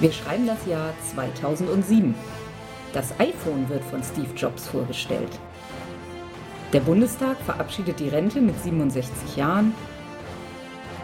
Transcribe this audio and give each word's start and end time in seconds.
Wir 0.00 0.12
schreiben 0.12 0.46
das 0.46 0.64
Jahr 0.64 0.94
2007. 1.12 2.14
Das 2.92 3.18
iPhone 3.18 3.68
wird 3.68 3.82
von 3.82 4.00
Steve 4.04 4.32
Jobs 4.36 4.68
vorgestellt. 4.68 5.40
Der 6.72 6.80
Bundestag 6.80 7.36
verabschiedet 7.38 7.98
die 7.98 8.08
Rente 8.08 8.40
mit 8.40 8.62
67 8.62 9.36
Jahren. 9.36 9.74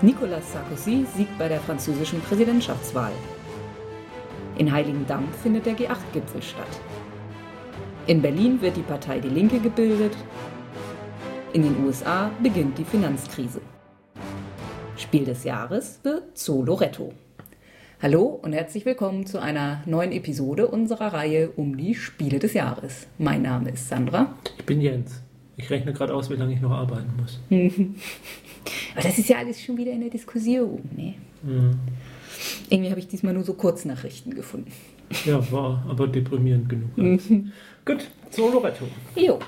Nicolas 0.01 0.53
Sarkozy 0.53 1.07
siegt 1.17 1.37
bei 1.39 1.49
der 1.49 1.61
französischen 1.61 2.21
Präsidentschaftswahl. 2.21 3.11
In 4.59 4.71
Heiligendamm 4.71 5.27
findet 5.43 5.67
der 5.67 5.75
G8-Gipfel 5.75 6.43
statt. 6.43 6.81
In 8.07 8.23
Berlin 8.23 8.61
wird 8.61 8.77
die 8.77 8.83
Partei 8.83 9.19
Die 9.19 9.29
Linke 9.29 9.59
gebildet. 9.59 10.15
In 11.53 11.63
den 11.63 11.85
USA 11.85 12.31
beginnt 12.41 12.79
die 12.79 12.85
Finanzkrise. 12.85 13.61
Spiel 14.97 15.25
des 15.25 15.43
Jahres 15.43 15.99
wird 16.05 16.39
Zoloretto. 16.39 17.13
Hallo 18.05 18.39
und 18.43 18.53
herzlich 18.53 18.85
willkommen 18.85 19.25
zu 19.25 19.41
einer 19.41 19.83
neuen 19.87 20.13
Episode 20.13 20.67
unserer 20.67 21.15
Reihe 21.15 21.49
um 21.57 21.79
die 21.79 21.95
Spiele 21.95 22.39
des 22.39 22.53
Jahres. 22.53 23.07
Mein 23.17 23.41
Name 23.41 23.71
ist 23.71 23.89
Sandra. 23.89 24.35
Ich 24.59 24.67
bin 24.67 24.83
Jens. 24.83 25.23
Ich 25.57 25.71
rechne 25.71 25.95
gerade 25.95 26.13
aus, 26.13 26.29
wie 26.29 26.35
lange 26.35 26.53
ich 26.53 26.61
noch 26.61 26.73
arbeiten 26.73 27.11
muss. 27.17 27.41
Aber 28.93 29.03
das 29.03 29.17
ist 29.17 29.31
ja 29.31 29.39
alles 29.39 29.63
schon 29.63 29.79
wieder 29.79 29.93
in 29.93 30.03
der 30.03 30.11
Diskussion. 30.11 30.83
Ne? 30.95 31.15
Mhm. 31.43 31.79
Irgendwie 32.69 32.91
habe 32.91 33.01
ich 33.01 33.09
diesmal 33.09 33.33
nur 33.33 33.43
so 33.43 33.55
Kurznachrichten 33.55 34.35
gefunden. 34.35 34.71
Ja, 35.25 35.51
war 35.51 35.87
aber 35.89 36.07
deprimierend 36.07 36.69
genug. 36.69 36.99
Mhm. 36.99 37.53
Gut, 37.87 38.11
Soloretto. 38.29 38.85
Jo, 39.17 39.39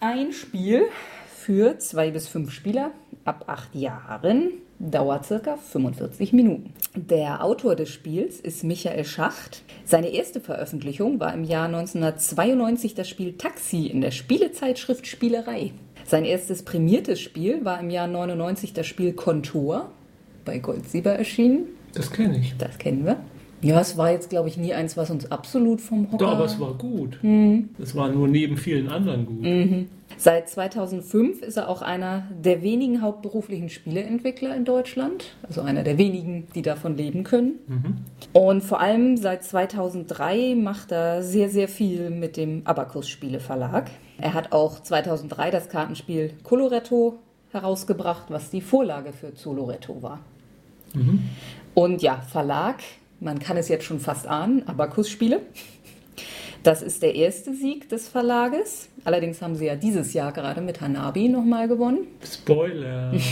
ein 0.00 0.32
Spiel 0.32 0.84
für 1.34 1.78
zwei 1.78 2.10
bis 2.10 2.28
fünf 2.28 2.50
Spieler 2.50 2.90
ab 3.24 3.44
acht 3.46 3.74
Jahren 3.74 4.50
dauert 4.90 5.24
circa 5.24 5.56
45 5.56 6.32
Minuten. 6.32 6.72
Der 6.94 7.44
Autor 7.44 7.76
des 7.76 7.88
Spiels 7.88 8.40
ist 8.40 8.64
Michael 8.64 9.04
Schacht. 9.04 9.62
Seine 9.84 10.08
erste 10.08 10.40
Veröffentlichung 10.40 11.20
war 11.20 11.32
im 11.32 11.44
Jahr 11.44 11.66
1992 11.66 12.94
das 12.94 13.08
Spiel 13.08 13.34
Taxi 13.34 13.86
in 13.86 14.00
der 14.00 14.10
Spielezeitschrift 14.10 15.06
Spielerei. 15.06 15.72
Sein 16.04 16.24
erstes 16.24 16.64
prämiertes 16.64 17.20
Spiel 17.20 17.64
war 17.64 17.80
im 17.80 17.90
Jahr 17.90 18.08
99 18.08 18.72
das 18.72 18.86
Spiel 18.86 19.12
Kontor 19.12 19.90
bei 20.44 20.58
Goldsieber 20.58 21.12
erschienen. 21.12 21.66
Das 21.94 22.10
kenne 22.10 22.38
ich. 22.38 22.54
Das 22.58 22.76
kennen 22.78 23.06
wir. 23.06 23.18
Ja, 23.62 23.80
es 23.80 23.96
war 23.96 24.10
jetzt, 24.10 24.28
glaube 24.28 24.48
ich, 24.48 24.56
nie 24.56 24.74
eins, 24.74 24.96
was 24.96 25.10
uns 25.10 25.30
absolut 25.30 25.80
vom 25.80 26.08
Hocker... 26.10 26.18
Doch, 26.24 26.32
aber 26.32 26.46
es 26.46 26.58
war 26.58 26.74
gut. 26.74 27.18
Mhm. 27.22 27.68
Es 27.80 27.94
war 27.94 28.08
nur 28.08 28.26
neben 28.26 28.56
vielen 28.56 28.88
anderen 28.88 29.24
gut. 29.24 29.42
Mhm. 29.42 29.88
Seit 30.16 30.48
2005 30.48 31.42
ist 31.42 31.56
er 31.56 31.68
auch 31.68 31.82
einer 31.82 32.26
der 32.30 32.62
wenigen 32.62 33.02
hauptberuflichen 33.02 33.68
Spieleentwickler 33.68 34.54
in 34.54 34.64
Deutschland, 34.64 35.36
also 35.42 35.60
einer 35.62 35.82
der 35.82 35.98
wenigen, 35.98 36.46
die 36.54 36.62
davon 36.62 36.96
leben 36.96 37.24
können. 37.24 37.58
Mhm. 37.66 37.96
Und 38.32 38.62
vor 38.62 38.80
allem 38.80 39.16
seit 39.16 39.44
2003 39.44 40.54
macht 40.56 40.92
er 40.92 41.22
sehr, 41.22 41.48
sehr 41.48 41.68
viel 41.68 42.10
mit 42.10 42.36
dem 42.36 42.62
Abacus 42.64 43.08
Spieleverlag. 43.08 43.90
Er 44.18 44.34
hat 44.34 44.52
auch 44.52 44.80
2003 44.80 45.50
das 45.50 45.68
Kartenspiel 45.68 46.34
Coloretto 46.42 47.18
herausgebracht, 47.50 48.26
was 48.28 48.50
die 48.50 48.60
Vorlage 48.60 49.12
für 49.12 49.34
Zoloretto 49.34 50.02
war. 50.02 50.20
Mhm. 50.94 51.24
Und 51.74 52.02
ja, 52.02 52.20
Verlag 52.20 52.76
man 53.22 53.38
kann 53.38 53.56
es 53.56 53.68
jetzt 53.68 53.84
schon 53.84 54.00
fast 54.00 54.26
ahnen, 54.26 54.66
Abacus-Spiele. 54.66 55.42
Das 56.62 56.82
ist 56.82 57.02
der 57.02 57.14
erste 57.14 57.54
Sieg 57.54 57.88
des 57.88 58.08
Verlages. 58.08 58.88
Allerdings 59.04 59.42
haben 59.42 59.56
sie 59.56 59.66
ja 59.66 59.74
dieses 59.74 60.12
Jahr 60.12 60.32
gerade 60.32 60.60
mit 60.60 60.80
Hanabi 60.80 61.28
nochmal 61.28 61.66
gewonnen. 61.66 62.06
Spoiler. 62.24 63.12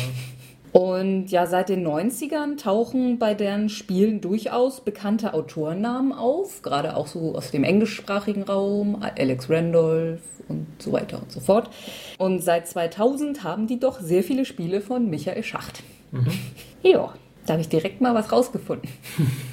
Und 0.73 1.29
ja, 1.29 1.47
seit 1.47 1.69
den 1.69 1.87
90ern 1.87 2.57
tauchen 2.57 3.19
bei 3.19 3.35
deren 3.35 3.69
Spielen 3.69 4.21
durchaus 4.21 4.81
bekannte 4.81 5.35
Autorennamen 5.35 6.13
auf, 6.13 6.63
gerade 6.63 6.97
auch 6.97 7.09
so 7.09 7.35
aus 7.35 7.51
dem 7.51 7.65
englischsprachigen 7.65 8.45
Raum, 8.45 9.03
Alex 9.03 9.51
Randolph 9.51 10.21
und 10.49 10.67
so 10.79 10.93
weiter 10.93 11.21
und 11.21 11.33
so 11.33 11.41
fort. 11.41 11.71
Und 12.19 12.43
seit 12.43 12.69
2000 12.69 13.43
haben 13.43 13.67
die 13.67 13.81
doch 13.81 14.01
sehr 14.01 14.23
viele 14.23 14.45
Spiele 14.45 14.81
von 14.81 15.11
Michael 15.11 15.43
Schacht. 15.43 15.83
Mhm. 16.13 16.31
Ja, 16.83 17.15
da 17.47 17.55
habe 17.55 17.63
ich 17.63 17.69
direkt 17.69 18.01
mal 18.01 18.15
was 18.15 18.31
rausgefunden. 18.31 18.89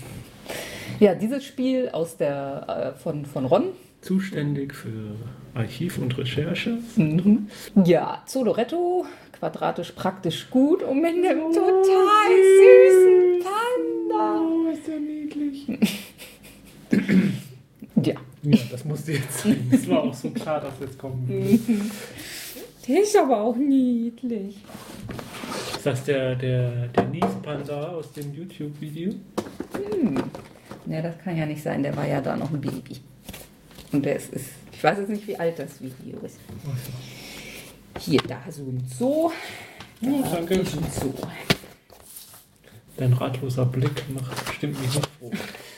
Ja, 1.00 1.14
dieses 1.14 1.44
Spiel 1.44 1.90
aus 1.90 2.18
der, 2.18 2.94
äh, 2.96 3.00
von, 3.00 3.26
von 3.26 3.46
Ron. 3.46 3.70
Zuständig 4.02 4.74
für 4.74 5.16
Archiv 5.54 5.98
und 5.98 6.18
Recherche. 6.18 6.78
Mhm. 6.96 7.48
Ja, 7.84 8.24
Zoloretto, 8.26 9.06
quadratisch 9.32 9.92
praktisch 9.92 10.50
gut 10.50 10.84
und 10.84 11.02
mit 11.02 11.14
einem 11.14 11.42
oh, 11.46 11.54
total 11.54 12.30
süßen 12.60 13.44
Panda. 13.44 14.42
Oh, 14.42 14.72
ist 14.72 14.88
ja 14.88 15.00
niedlich. 15.00 15.68
ja. 18.04 18.14
Ja, 18.44 18.60
das 18.72 18.86
musste 18.86 19.14
jetzt 19.14 19.40
sein. 19.40 19.70
Es 19.72 19.90
war 19.90 20.04
auch 20.04 20.14
so 20.14 20.30
klar, 20.30 20.62
dass 20.62 20.80
jetzt 20.80 20.98
kommen 20.98 21.28
würde. 21.28 21.60
Der 22.88 23.02
ist 23.02 23.18
aber 23.18 23.42
auch 23.42 23.58
niedlich. 23.58 24.56
Ist 25.76 25.86
das 25.86 26.06
der, 26.06 26.36
der, 26.36 26.88
der 26.88 27.04
Niespanda 27.08 27.90
aus 27.90 28.14
dem 28.14 28.34
YouTube-Video? 28.34 29.12
Hm. 29.74 30.24
Ja, 30.90 31.02
das 31.02 31.18
kann 31.24 31.38
ja 31.38 31.46
nicht 31.46 31.62
sein, 31.62 31.84
der 31.84 31.96
war 31.96 32.08
ja 32.08 32.22
da 32.22 32.36
noch 32.36 32.52
ein 32.52 32.62
Baby. 32.62 33.02
Und 33.92 34.06
der 34.06 34.16
ist, 34.16 34.34
ist 34.34 34.50
ich 34.78 34.84
weiß 34.84 35.00
jetzt 35.00 35.10
nicht, 35.10 35.28
wie 35.28 35.36
alt 35.36 35.58
das 35.58 35.82
Video 35.82 36.20
ist. 36.20 36.38
Hier, 38.00 38.22
da 38.28 38.40
so 38.48 38.62
und 38.62 38.88
so. 38.88 39.32
Da 40.02 40.08
ja, 40.08 40.22
danke. 40.22 40.60
Und 40.60 40.94
so. 40.94 41.14
Dein 42.96 43.14
ratloser 43.14 43.66
Blick 43.66 44.04
macht 44.14 44.46
bestimmt 44.46 44.80
mich 44.80 44.96
nicht 44.96 45.10
froh. 45.18 45.32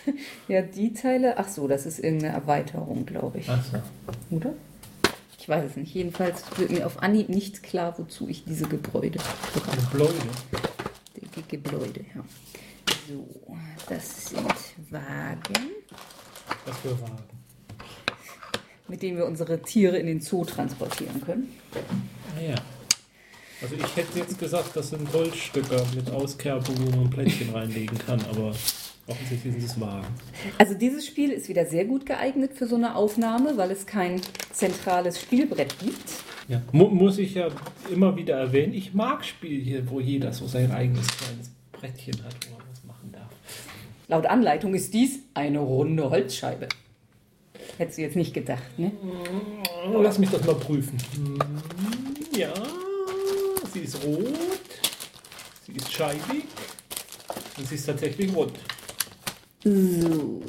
ja, 0.49 0.61
die 0.61 0.93
Teile, 0.93 1.37
ach 1.37 1.47
so, 1.47 1.69
das 1.69 1.85
ist 1.85 1.99
irgendeine 1.99 2.33
Erweiterung, 2.33 3.05
glaube 3.05 3.39
ich. 3.39 3.49
Ach 3.49 3.63
so. 3.63 4.35
Oder? 4.35 4.53
Ich 5.37 5.47
weiß 5.47 5.63
es 5.71 5.77
nicht. 5.77 5.93
Jedenfalls 5.93 6.43
wird 6.57 6.71
mir 6.71 6.85
auf 6.85 7.01
Anhieb 7.01 7.29
nicht 7.29 7.63
klar, 7.63 7.97
wozu 7.97 8.27
ich 8.27 8.43
diese 8.43 8.67
Gebäude. 8.67 9.19
Gebäude? 9.91 10.13
Die 11.15 11.47
Gebäude, 11.47 12.01
ja. 12.13 12.23
So, 13.09 13.25
das 13.87 14.27
sind 14.27 14.45
Wagen. 14.91 15.71
Was 16.63 16.77
für 16.77 17.01
Wagen? 17.01 17.39
Mit 18.87 19.01
denen 19.01 19.17
wir 19.17 19.25
unsere 19.25 19.59
Tiere 19.63 19.97
in 19.97 20.05
den 20.05 20.21
Zoo 20.21 20.45
transportieren 20.45 21.19
können. 21.19 21.49
Ah 22.37 22.39
ja. 22.39 22.55
Also 23.63 23.73
ich 23.73 23.95
hätte 23.95 24.19
jetzt 24.19 24.37
gesagt, 24.37 24.75
das 24.75 24.91
sind 24.91 25.11
Goldstücke 25.11 25.83
mit 25.95 26.07
Auskerbungen, 26.11 26.85
wo 26.85 26.97
man 26.97 27.05
ein 27.05 27.09
Plättchen 27.09 27.49
reinlegen 27.49 27.97
kann, 27.97 28.21
aber 28.29 28.53
offensichtlich 29.07 29.55
sind 29.55 29.63
es 29.63 29.79
Wagen. 29.79 30.05
Also 30.59 30.75
dieses 30.75 31.07
Spiel 31.07 31.31
ist 31.31 31.49
wieder 31.49 31.65
sehr 31.65 31.85
gut 31.85 32.05
geeignet 32.05 32.53
für 32.53 32.67
so 32.67 32.75
eine 32.75 32.95
Aufnahme, 32.95 33.57
weil 33.57 33.71
es 33.71 33.87
kein 33.87 34.21
zentrales 34.53 35.19
Spielbrett 35.19 35.79
gibt. 35.79 36.11
Ja, 36.47 36.61
Mu 36.71 36.89
muss 36.89 37.17
ich 37.17 37.33
ja 37.33 37.47
immer 37.91 38.15
wieder 38.15 38.37
erwähnen, 38.37 38.75
ich 38.75 38.93
mag 38.93 39.25
Spiele, 39.25 39.89
wo 39.89 39.99
jeder 39.99 40.31
so 40.31 40.45
sein 40.45 40.71
eigenes 40.71 41.07
kleines 41.07 41.49
Brettchen 41.71 42.23
hat, 42.23 42.35
wo 42.51 42.57
man 42.57 42.68
Laut 44.09 44.25
Anleitung 44.25 44.73
ist 44.73 44.91
dies 44.95 45.19
eine 45.35 45.59
runde 45.59 46.09
Holzscheibe. 46.09 46.67
Hättest 47.77 47.99
du 47.99 48.01
jetzt 48.01 48.15
nicht 48.15 48.33
gedacht, 48.33 48.79
ne? 48.79 48.91
Lass 49.93 50.17
mich 50.17 50.31
das 50.31 50.43
mal 50.45 50.55
prüfen. 50.55 50.97
Ja, 52.35 52.51
sie 53.71 53.81
ist 53.81 54.03
rot, 54.03 54.33
sie 55.63 55.73
ist 55.73 55.93
scheibig 55.93 56.43
und 57.55 57.67
sie 57.67 57.75
ist 57.75 57.85
tatsächlich 57.85 58.35
rund. 58.35 58.53
So. 59.63 60.41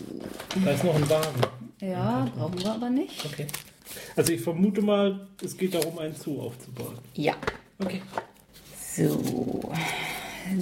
Da 0.65 0.71
ist 0.71 0.83
noch 0.83 0.95
ein 0.95 1.11
Wagen. 1.11 1.41
Ja, 1.83 2.33
brauchen 2.35 2.59
wir 2.61 2.73
aber 2.73 2.89
nicht. 2.89 3.27
Okay. 3.27 3.47
Also 4.17 4.33
ich 4.33 4.41
vermute 4.41 4.81
mal, 4.81 5.29
es 5.45 5.55
geht 5.55 5.75
darum, 5.75 5.99
einen 5.99 6.15
Zoo 6.15 6.41
aufzubauen. 6.41 6.97
Ja. 7.15 7.35
Okay. 7.79 8.01
So. 8.97 9.71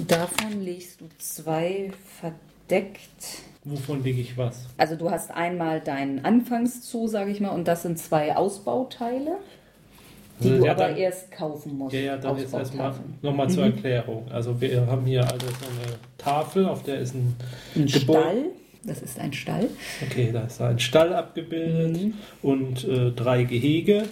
Davon 0.05 0.61
legst 0.61 0.99
du 0.99 1.07
zwei 1.17 1.93
verdammt 2.19 2.48
deckt. 2.69 3.43
Wovon 3.65 4.03
lege 4.03 4.21
ich 4.21 4.37
was? 4.37 4.67
Also 4.77 4.95
du 4.95 5.11
hast 5.11 5.31
einmal 5.31 5.81
deinen 5.81 6.23
Anfangszoo, 6.23 7.07
sage 7.07 7.31
ich 7.31 7.41
mal, 7.41 7.49
und 7.49 7.67
das 7.67 7.83
sind 7.83 7.99
zwei 7.99 8.35
Ausbauteile, 8.35 9.37
die 10.39 10.49
also, 10.49 10.59
du 10.59 10.65
ja, 10.65 10.71
aber 10.71 10.87
dann, 10.87 10.97
erst 10.97 11.31
kaufen 11.31 11.77
musst. 11.77 11.93
Ja, 11.93 12.01
ja, 12.01 12.17
dann 12.17 12.37
ist 12.37 12.53
erstmal 12.53 12.93
nochmal 13.21 13.49
zur 13.49 13.65
mhm. 13.65 13.73
Erklärung. 13.73 14.31
Also 14.31 14.59
wir 14.61 14.87
haben 14.87 15.05
hier 15.05 15.21
also 15.21 15.47
so 15.47 15.65
eine 15.65 15.97
Tafel, 16.17 16.65
auf 16.65 16.83
der 16.83 16.99
ist 16.99 17.13
ein, 17.13 17.35
ein 17.75 17.89
Stall. 17.89 18.45
Das 18.85 19.01
ist 19.01 19.19
ein 19.19 19.33
Stall. 19.33 19.67
Okay, 20.09 20.29
da 20.31 20.43
ist 20.43 20.61
ein 20.61 20.79
Stall 20.79 21.13
abgebildet 21.13 22.01
mhm. 22.01 22.13
und 22.41 22.85
äh, 22.85 23.11
drei 23.11 23.43
Gehege 23.43 24.03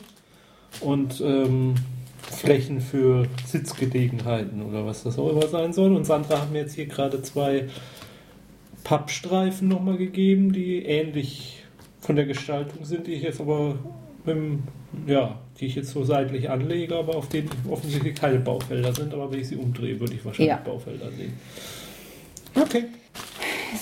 und 0.81 1.21
ähm, 1.21 1.75
Flächen 2.21 2.81
für 2.81 3.25
Sitzgelegenheiten 3.45 4.62
oder 4.62 4.86
was 4.86 5.03
das 5.03 5.18
auch 5.18 5.30
immer 5.30 5.48
sein 5.48 5.71
soll. 5.71 5.95
Und 5.95 6.06
Sandra 6.06 6.42
hat 6.42 6.51
mir 6.51 6.60
jetzt 6.60 6.75
hier 6.75 6.88
gerade 6.88 7.21
zwei 7.21 7.69
Pappstreifen 8.88 9.68
nochmal 9.68 9.98
gegeben, 9.98 10.54
die 10.54 10.78
ähnlich 10.86 11.62
von 12.00 12.16
der 12.16 12.25
Gestaltung 12.25 12.86
sind, 12.86 13.06
die 13.06 13.16
ich 13.16 13.24
jetzt 13.24 13.42
aber 13.42 13.78
mit, 14.24 14.38
ja, 15.06 15.42
die 15.60 15.66
ich 15.66 15.75
jetzt 15.75 15.89
so 15.89 16.06
seitlich 16.06 16.50
anlege, 16.50 16.95
aber 16.95 17.18
auf 17.18 17.28
denen 17.28 17.50
offensichtlich 17.69 18.16
keine 18.16 18.39
Baufelder 18.39 18.95
sind. 18.95 19.13
Aber 19.13 19.30
wenn 19.30 19.42
ich 19.42 19.50
sie 19.50 19.57
umdrehe, 19.57 20.00
würde 20.00 20.13
ich 20.13 20.24
wahrscheinlich 20.24 20.56
ja. 20.56 20.62
Baufelder 20.63 21.12
sehen. 21.12 21.34
Okay. 22.56 22.86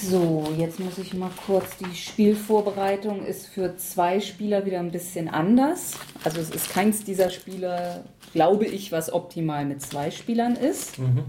So, 0.02 0.52
jetzt 0.58 0.80
muss 0.80 0.98
ich 0.98 1.14
mal 1.14 1.30
kurz. 1.46 1.78
Die 1.78 1.96
Spielvorbereitung 1.96 3.24
ist 3.24 3.46
für 3.46 3.78
zwei 3.78 4.20
Spieler 4.20 4.66
wieder 4.66 4.80
ein 4.80 4.90
bisschen 4.90 5.28
anders. 5.28 6.00
Also 6.24 6.42
es 6.42 6.50
ist 6.50 6.72
keins 6.72 7.04
dieser 7.04 7.30
Spieler, 7.30 8.04
glaube 8.34 8.66
ich, 8.66 8.92
was 8.92 9.14
optimal 9.14 9.66
mit 9.66 9.84
zwei 9.84 10.10
Spielern 10.10 10.56
ist. 10.56 10.98
Mhm. 10.98 11.26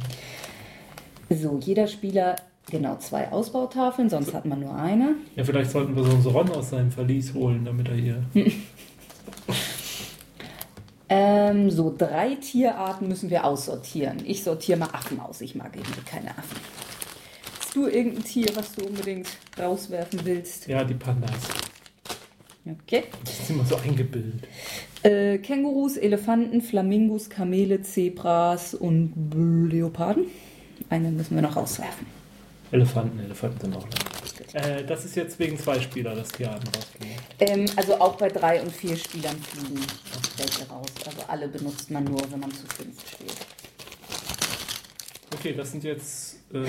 So, 1.28 1.60
jeder 1.62 1.88
Spieler, 1.88 2.36
genau, 2.70 2.96
zwei 2.96 3.30
Ausbautafeln, 3.30 4.08
sonst 4.10 4.34
hat 4.34 4.44
man 4.44 4.60
nur 4.60 4.74
eine. 4.74 5.14
Ja, 5.34 5.44
vielleicht 5.44 5.70
sollten 5.70 5.96
wir 5.96 6.04
so 6.04 6.10
einen 6.10 6.26
Ron 6.26 6.50
aus 6.50 6.70
seinem 6.70 6.90
Verlies 6.90 7.34
holen, 7.34 7.64
damit 7.64 7.88
er 7.88 7.94
hier. 7.94 8.22
Ähm, 11.08 11.70
so, 11.70 11.94
drei 11.96 12.34
Tierarten 12.34 13.06
müssen 13.08 13.30
wir 13.30 13.44
aussortieren. 13.44 14.18
Ich 14.24 14.42
sortiere 14.42 14.78
mal 14.78 14.88
Affen 14.92 15.20
aus. 15.20 15.40
Ich 15.40 15.54
mag 15.54 15.76
eben 15.76 15.84
keine 16.04 16.30
Affen. 16.30 16.58
Hast 17.60 17.76
du 17.76 17.86
irgendein 17.86 18.24
Tier, 18.24 18.48
was 18.54 18.74
du 18.74 18.86
unbedingt 18.86 19.28
rauswerfen 19.58 20.20
willst? 20.24 20.66
Ja, 20.66 20.82
die 20.82 20.94
Pandas. 20.94 21.30
Okay. 22.68 23.04
Das 23.24 23.38
ist 23.38 23.50
immer 23.50 23.64
so 23.64 23.76
eingebildet. 23.76 24.48
Äh, 25.04 25.38
Kängurus, 25.38 25.96
Elefanten, 25.96 26.60
Flamingos, 26.60 27.30
Kamele, 27.30 27.82
Zebras 27.82 28.74
und 28.74 29.12
Leoparden. 29.70 30.24
Einen 30.90 31.16
müssen 31.16 31.36
wir 31.36 31.42
noch 31.42 31.54
rauswerfen. 31.54 32.15
Elefanten, 32.72 33.18
Elefanten 33.20 33.60
sind 33.60 33.76
auch 33.76 33.86
da. 33.88 34.58
Äh, 34.60 34.84
das 34.84 35.04
ist 35.04 35.16
jetzt 35.16 35.38
wegen 35.38 35.58
zwei 35.58 35.80
Spieler, 35.80 36.14
dass 36.14 36.28
die 36.28 36.46
Arten 36.46 36.66
rausgehen. 36.68 37.18
Ähm, 37.40 37.66
also 37.76 37.94
auch 38.00 38.16
bei 38.16 38.28
drei 38.28 38.60
und 38.60 38.72
vier 38.72 38.96
Spielern 38.96 39.36
fliegen 39.40 39.80
welche 40.36 40.68
raus. 40.68 40.86
Also 41.06 41.18
alle 41.28 41.48
benutzt 41.48 41.90
man 41.90 42.04
nur, 42.04 42.20
wenn 42.30 42.40
man 42.40 42.50
zu 42.50 42.66
fünf 42.66 42.98
spielt. 43.08 43.32
Okay, 45.34 45.54
das 45.54 45.72
sind 45.72 45.84
jetzt 45.84 46.36
äh, 46.52 46.64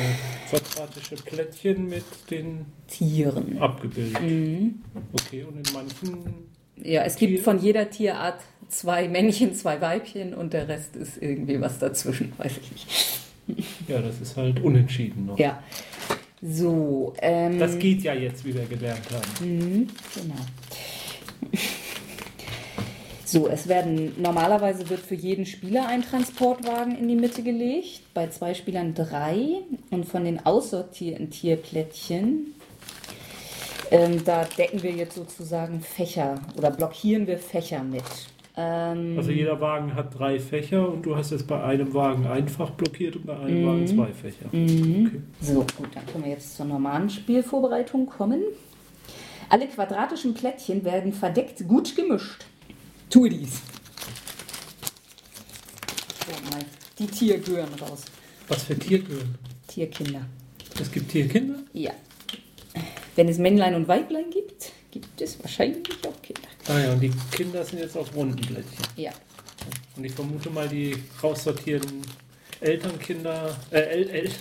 quadratische 0.49 1.15
Plättchen 1.15 1.87
mit 1.87 2.03
den 2.29 2.65
Tieren. 2.87 3.57
abgebildet. 3.61 4.21
Mhm. 4.21 4.81
Okay, 5.13 5.43
und 5.43 5.67
in 5.67 5.73
manchen. 5.73 6.33
Ja, 6.77 7.03
es 7.03 7.15
gibt 7.15 7.33
Tier- 7.35 7.43
von 7.43 7.59
jeder 7.59 7.89
Tierart 7.89 8.39
zwei 8.69 9.07
Männchen, 9.07 9.53
zwei 9.55 9.79
Weibchen 9.81 10.33
und 10.33 10.53
der 10.53 10.67
Rest 10.67 10.95
ist 10.95 11.17
irgendwie 11.21 11.59
was 11.61 11.79
dazwischen, 11.79 12.33
weiß 12.37 12.51
ich 12.61 12.71
nicht. 12.71 12.87
Ja, 13.87 13.99
das 13.99 14.19
ist 14.19 14.35
halt 14.35 14.61
unentschieden 14.61 15.27
noch. 15.27 15.39
Ja. 15.39 15.63
So, 16.41 17.13
ähm. 17.21 17.57
Das 17.59 17.79
geht 17.79 18.03
ja 18.03 18.13
jetzt, 18.13 18.45
wie 18.45 18.53
wir 18.53 18.65
gelernt 18.65 19.01
haben. 19.11 19.47
Mhm, 19.47 19.87
genau. 20.13 21.61
So, 23.25 23.47
es 23.49 23.67
werden 23.67 24.13
normalerweise 24.21 24.89
wird 24.89 25.01
für 25.01 25.15
jeden 25.15 25.45
Spieler 25.45 25.87
ein 25.87 26.01
Transportwagen 26.01 26.97
in 26.97 27.09
die 27.09 27.15
Mitte 27.15 27.43
gelegt, 27.43 28.01
bei 28.13 28.27
zwei 28.27 28.53
Spielern 28.53 28.93
drei 28.93 29.61
und 29.89 30.05
von 30.05 30.23
den 30.23 30.45
aussortierten 30.45 31.29
Tierplättchen 31.29 32.53
ähm, 33.91 34.23
da 34.25 34.43
decken 34.43 34.83
wir 34.83 34.91
jetzt 34.91 35.15
sozusagen 35.15 35.81
Fächer 35.81 36.41
oder 36.57 36.71
blockieren 36.71 37.25
wir 37.27 37.39
Fächer 37.39 37.83
mit. 37.83 38.03
Ähm, 38.59 39.15
Also 39.17 39.29
jeder 39.31 39.61
Wagen 39.61 39.93
hat 39.93 40.17
drei 40.17 40.39
Fächer 40.39 40.89
und 40.89 41.03
du 41.05 41.15
hast 41.15 41.31
jetzt 41.31 41.45
bei 41.47 41.63
einem 41.63 41.93
Wagen 41.93 42.25
einfach 42.25 42.71
blockiert 42.71 43.15
und 43.15 43.25
bei 43.27 43.37
einem 43.37 43.61
Mhm. 43.61 43.67
Wagen 43.67 43.87
zwei 43.87 44.07
Fächer. 44.13 44.45
Okay. 44.47 45.21
So, 45.41 45.53
gut, 45.77 45.89
dann 45.93 46.05
können 46.07 46.23
wir 46.23 46.31
jetzt 46.31 46.55
zur 46.57 46.65
normalen 46.65 47.09
Spielvorbereitung 47.09 48.07
kommen. 48.07 48.41
Alle 49.49 49.67
quadratischen 49.67 50.33
Plättchen 50.33 50.83
werden 50.83 51.13
verdeckt 51.13 51.65
gut 51.67 51.95
gemischt. 51.95 52.45
Tue 53.09 53.29
dies. 53.29 53.61
So, 56.25 56.31
mal 56.51 56.63
die 56.99 57.07
Tiergören 57.07 57.69
raus. 57.79 58.03
Was 58.47 58.63
für 58.63 58.77
Tiergören? 58.77 59.35
Tierkinder. 59.67 60.21
Es 60.81 60.91
gibt 60.91 61.11
Tierkinder? 61.11 61.59
Ja. 61.73 61.91
Wenn 63.15 63.29
es 63.29 63.37
Männlein 63.37 63.75
und 63.75 63.87
Weiblein 63.87 64.29
gibt, 64.31 64.71
gibt 64.91 65.21
es 65.21 65.39
wahrscheinlich 65.41 65.87
auch 66.05 66.21
Kinder. 66.21 66.41
Ah 66.67 66.79
ja, 66.79 66.91
und 66.91 66.99
die 66.99 67.11
Kinder 67.31 67.63
sind 67.63 67.79
jetzt 67.79 67.95
auf 67.95 68.13
runden 68.13 68.35
Plättchen. 68.35 68.85
Ja. 68.95 69.11
Und 69.95 70.03
ich 70.03 70.11
vermute 70.11 70.49
mal, 70.49 70.67
die 70.67 70.95
raussortierten 71.23 72.01
Elternkinder, 72.59 73.57
äh, 73.71 73.79
El 73.79 74.09
El 74.09 74.31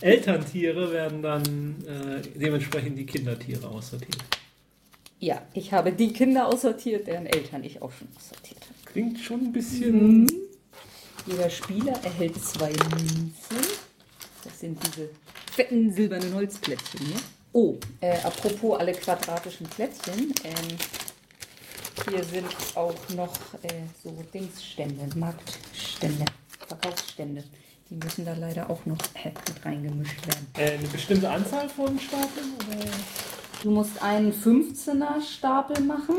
Elterntiere 0.00 0.92
werden 0.92 1.22
dann 1.22 1.76
äh, 1.86 2.22
dementsprechend 2.38 2.98
die 2.98 3.06
Kindertiere 3.06 3.68
aussortiert. 3.68 4.16
Ja, 5.18 5.42
ich 5.52 5.72
habe 5.72 5.92
die 5.92 6.12
Kinder 6.12 6.46
aussortiert, 6.46 7.06
deren 7.06 7.26
Eltern 7.26 7.62
ich 7.64 7.82
auch 7.82 7.92
schon 7.92 8.08
aussortiert 8.16 8.60
habe. 8.62 8.74
Klingt 8.86 9.18
schon 9.18 9.40
ein 9.40 9.52
bisschen. 9.52 10.26
Jeder 11.26 11.50
Spieler 11.50 11.92
erhält 12.02 12.42
zwei 12.42 12.70
Münzen. 12.70 13.58
Das 14.42 14.60
sind 14.60 14.78
diese 14.86 15.10
fetten 15.52 15.92
silbernen 15.92 16.32
Holzplättchen 16.34 17.06
hier. 17.06 17.16
Oh, 17.52 17.76
äh, 18.00 18.16
apropos 18.22 18.78
alle 18.78 18.92
quadratischen 18.92 19.66
Plättchen. 19.66 20.32
Ähm, 20.44 20.78
hier 22.08 22.24
sind 22.24 22.46
auch 22.74 22.94
noch 23.14 23.32
äh, 23.62 23.82
so 24.02 24.10
Dingsstände, 24.32 25.08
Marktstände, 25.18 26.24
Verkaufsstände. 26.66 27.44
Die 27.88 27.96
müssen 27.96 28.24
da 28.24 28.34
leider 28.34 28.70
auch 28.70 28.86
noch 28.86 28.96
mit 29.24 29.64
reingemischt 29.64 30.26
werden. 30.26 30.46
Äh, 30.56 30.78
eine 30.78 30.88
bestimmte 30.88 31.28
Anzahl 31.28 31.68
von 31.68 31.98
Stapeln? 31.98 32.52
Oder? 32.68 32.90
Du 33.62 33.70
musst 33.70 34.00
einen 34.02 34.32
15er 34.32 35.20
Stapel 35.20 35.82
machen. 35.82 36.16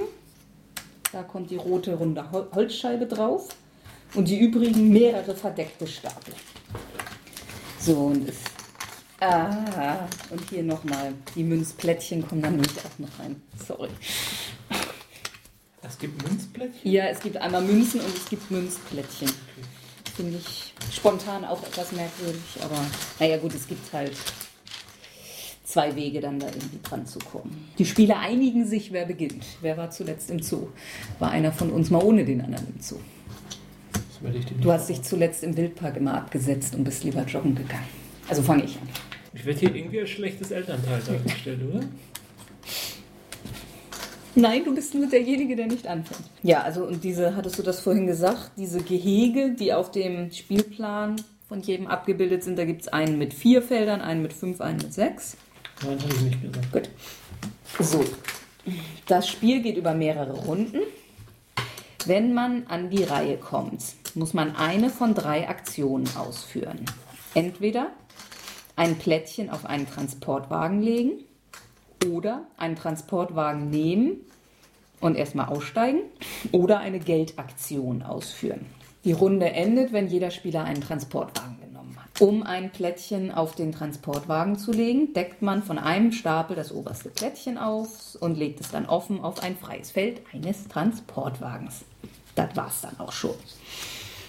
Da 1.12 1.24
kommt 1.24 1.50
die 1.50 1.56
rote 1.56 1.94
runde 1.96 2.24
Hol- 2.32 2.48
Holzscheibe 2.54 3.06
drauf. 3.06 3.48
Und 4.14 4.28
die 4.28 4.40
übrigen 4.40 4.90
mehrere 4.90 5.34
verdeckte 5.36 5.88
Stapel. 5.88 6.34
So, 7.80 7.96
und 8.08 8.28
es. 8.28 8.36
Ah, 9.22 10.08
und 10.30 10.50
hier 10.50 10.64
nochmal. 10.64 11.14
Die 11.36 11.44
Münzplättchen 11.44 12.28
kommen 12.28 12.42
dann 12.42 12.54
nämlich 12.54 12.78
auch 12.80 13.00
noch 13.00 13.20
rein. 13.20 13.42
Sorry. 13.68 13.90
Es 15.92 16.00
gibt 16.00 16.24
Münzplättchen? 16.24 16.90
Ja, 16.90 17.06
es 17.08 17.20
gibt 17.20 17.36
einmal 17.36 17.62
Münzen 17.62 18.00
und 18.00 18.16
es 18.16 18.30
gibt 18.30 18.50
Münzplättchen. 18.50 19.30
Finde 20.16 20.38
ich 20.38 20.74
spontan 20.90 21.44
auch 21.44 21.62
etwas 21.64 21.92
merkwürdig, 21.92 22.42
aber 22.64 22.78
naja 23.20 23.38
gut, 23.38 23.54
es 23.54 23.68
gibt 23.68 23.92
halt 23.92 24.14
zwei 25.66 25.94
Wege 25.96 26.22
dann 26.22 26.40
da 26.40 26.48
irgendwie 26.48 26.80
dran 26.82 27.06
zu 27.06 27.20
kommen. 27.20 27.70
Die 27.78 27.86
Spieler 27.86 28.20
einigen 28.20 28.66
sich, 28.66 28.94
wer 28.94 29.06
beginnt. 29.06 29.44
Wer 29.62 29.76
war 29.76 29.92
zuletzt 29.92 30.32
im 30.32 30.42
Zoo? 30.42 30.70
War 31.20 31.32
einer 31.32 31.52
von 31.52 31.70
uns 31.72 31.90
mal 31.90 32.02
ohne 32.02 32.24
den 32.24 32.42
anderen 32.42 32.68
im 32.74 32.82
Zoo. 32.82 33.00
Das 33.92 34.24
werde 34.24 34.38
ich 34.38 34.46
Du 34.46 34.72
hast 34.72 34.88
dich 34.88 35.02
zuletzt 35.02 35.44
im 35.44 35.58
Wildpark 35.58 35.98
immer 35.98 36.14
abgesetzt 36.14 36.74
und 36.74 36.86
bist 36.86 37.04
lieber 37.04 37.24
joggen 37.26 37.54
gegangen. 37.54 37.88
Also 38.30 38.42
fange 38.42 38.64
ich 38.64 38.78
an. 38.78 38.88
Ich 39.34 39.46
werde 39.46 39.60
hier 39.60 39.76
irgendwie 39.76 40.00
als 40.00 40.10
schlechtes 40.10 40.52
Elternteil 40.52 41.02
dargestellt, 41.02 41.60
oder? 41.70 41.82
Nein, 44.36 44.64
du 44.64 44.74
bist 44.74 44.94
nur 44.94 45.08
derjenige, 45.08 45.56
der 45.56 45.68
nicht 45.68 45.88
anfängt. 45.88 46.24
Ja, 46.42 46.62
also 46.62 46.86
und 46.86 47.04
diese, 47.04 47.36
hattest 47.36 47.60
du 47.60 47.64
das 47.64 47.82
vorhin 47.82 48.08
gesagt, 48.08 48.52
diese 48.56 48.82
Gehege, 48.82 49.52
die 49.52 49.74
auf 49.74 49.92
dem 49.92 50.32
Spielplan 50.32 51.22
von 51.50 51.62
jedem 51.62 51.88
abgebildet 51.88 52.44
sind, 52.44 52.58
da 52.58 52.64
gibt 52.64 52.82
es 52.84 52.88
einen 52.88 53.18
mit 53.18 53.34
vier 53.34 53.62
Feldern, 53.62 54.00
einen 54.02 54.22
mit 54.22 54.32
fünf, 54.32 54.62
einen 54.62 54.78
mit 54.78 54.94
sechs. 54.94 55.36
Nein, 55.84 56.00
habe 56.02 56.14
ich 56.14 56.22
nicht 56.22 56.42
gesagt. 56.42 56.72
Gut. 56.72 56.90
So. 57.80 58.06
Das 59.08 59.28
Spiel 59.28 59.62
geht 59.62 59.76
über 59.76 59.94
mehrere 59.94 60.34
Runden. 60.46 60.80
Wenn 62.06 62.34
man 62.34 62.68
an 62.68 62.90
die 62.90 63.04
Reihe 63.04 63.38
kommt, 63.38 63.84
muss 64.16 64.34
man 64.34 64.56
eine 64.56 64.90
von 64.90 65.14
drei 65.14 65.50
Aktionen 65.50 66.08
ausführen. 66.16 66.86
Entweder 67.34 67.88
ein 68.76 68.98
Plättchen 68.98 69.50
auf 69.50 69.66
einen 69.66 69.88
Transportwagen 69.88 70.82
legen 70.82 71.26
oder 72.08 72.44
einen 72.58 72.76
Transportwagen 72.76 73.70
nehmen 73.70 74.18
und 75.00 75.16
erstmal 75.16 75.48
aussteigen 75.48 76.02
oder 76.52 76.80
eine 76.80 77.00
Geldaktion 77.00 78.04
ausführen. 78.04 78.66
Die 79.04 79.14
Runde 79.14 79.50
endet, 79.50 79.94
wenn 79.94 80.08
jeder 80.08 80.30
Spieler 80.30 80.64
einen 80.64 80.82
Transportwagen 80.82 81.58
genommen 81.60 81.98
hat. 81.98 82.22
Um 82.22 82.44
ein 82.44 82.72
Plättchen 82.72 83.32
auf 83.32 83.56
den 83.56 83.72
Transportwagen 83.72 84.58
zu 84.58 84.72
legen, 84.72 85.14
deckt 85.14 85.42
man 85.42 85.64
von 85.64 85.80
einem 85.80 86.12
Stapel 86.12 86.56
das 86.56 86.72
oberste 86.72 87.10
Plättchen 87.10 87.58
auf 87.58 88.16
und 88.20 88.38
legt 88.38 88.62
es 88.62 88.70
dann 88.70 88.86
offen 88.86 89.22
auf 89.22 89.42
ein 89.42 89.58
freies 89.58 89.90
Feld 89.90 90.22
eines 90.32 90.68
Transportwagens. 90.68 91.84
Das 92.36 92.56
war's 92.56 92.82
dann 92.82 93.00
auch 93.00 93.12
schon. 93.12 93.36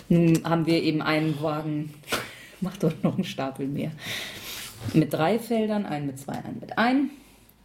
Nun 0.08 0.42
haben 0.44 0.66
wir 0.66 0.82
eben 0.82 1.02
einen 1.02 1.40
Wagen, 1.42 1.92
macht 2.60 2.82
doch 2.82 2.92
noch 3.02 3.14
einen 3.14 3.24
Stapel 3.24 3.66
mehr, 3.66 3.92
mit 4.94 5.12
drei 5.12 5.38
Feldern, 5.38 5.84
einen 5.84 6.06
mit 6.06 6.18
zwei, 6.18 6.32
einen 6.32 6.60
mit 6.60 6.78
ein. 6.78 7.10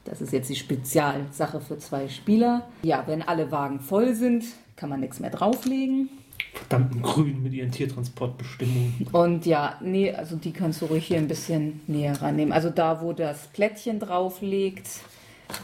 Das 0.07 0.21
ist 0.21 0.31
jetzt 0.31 0.49
die 0.49 0.55
Spezialsache 0.55 1.59
für 1.59 1.77
zwei 1.77 2.07
Spieler. 2.07 2.67
Ja, 2.83 3.03
wenn 3.07 3.21
alle 3.21 3.51
Wagen 3.51 3.79
voll 3.79 4.13
sind, 4.13 4.45
kann 4.75 4.89
man 4.89 5.01
nichts 5.01 5.19
mehr 5.19 5.29
drauflegen. 5.29 6.09
Verdammten 6.53 7.01
Grün 7.01 7.43
mit 7.43 7.53
ihren 7.53 7.71
Tiertransportbestimmungen. 7.71 9.07
Und 9.11 9.45
ja, 9.45 9.77
nee, 9.81 10.11
also 10.13 10.37
die 10.37 10.53
kannst 10.53 10.81
du 10.81 10.85
ruhig 10.85 11.05
hier 11.05 11.17
ein 11.17 11.27
bisschen 11.27 11.81
näher 11.87 12.21
rannehmen. 12.21 12.53
Also 12.53 12.69
da, 12.69 13.01
wo 13.01 13.13
das 13.13 13.47
Plättchen 13.47 13.99
drauf 13.99 14.41
liegt, 14.41 14.87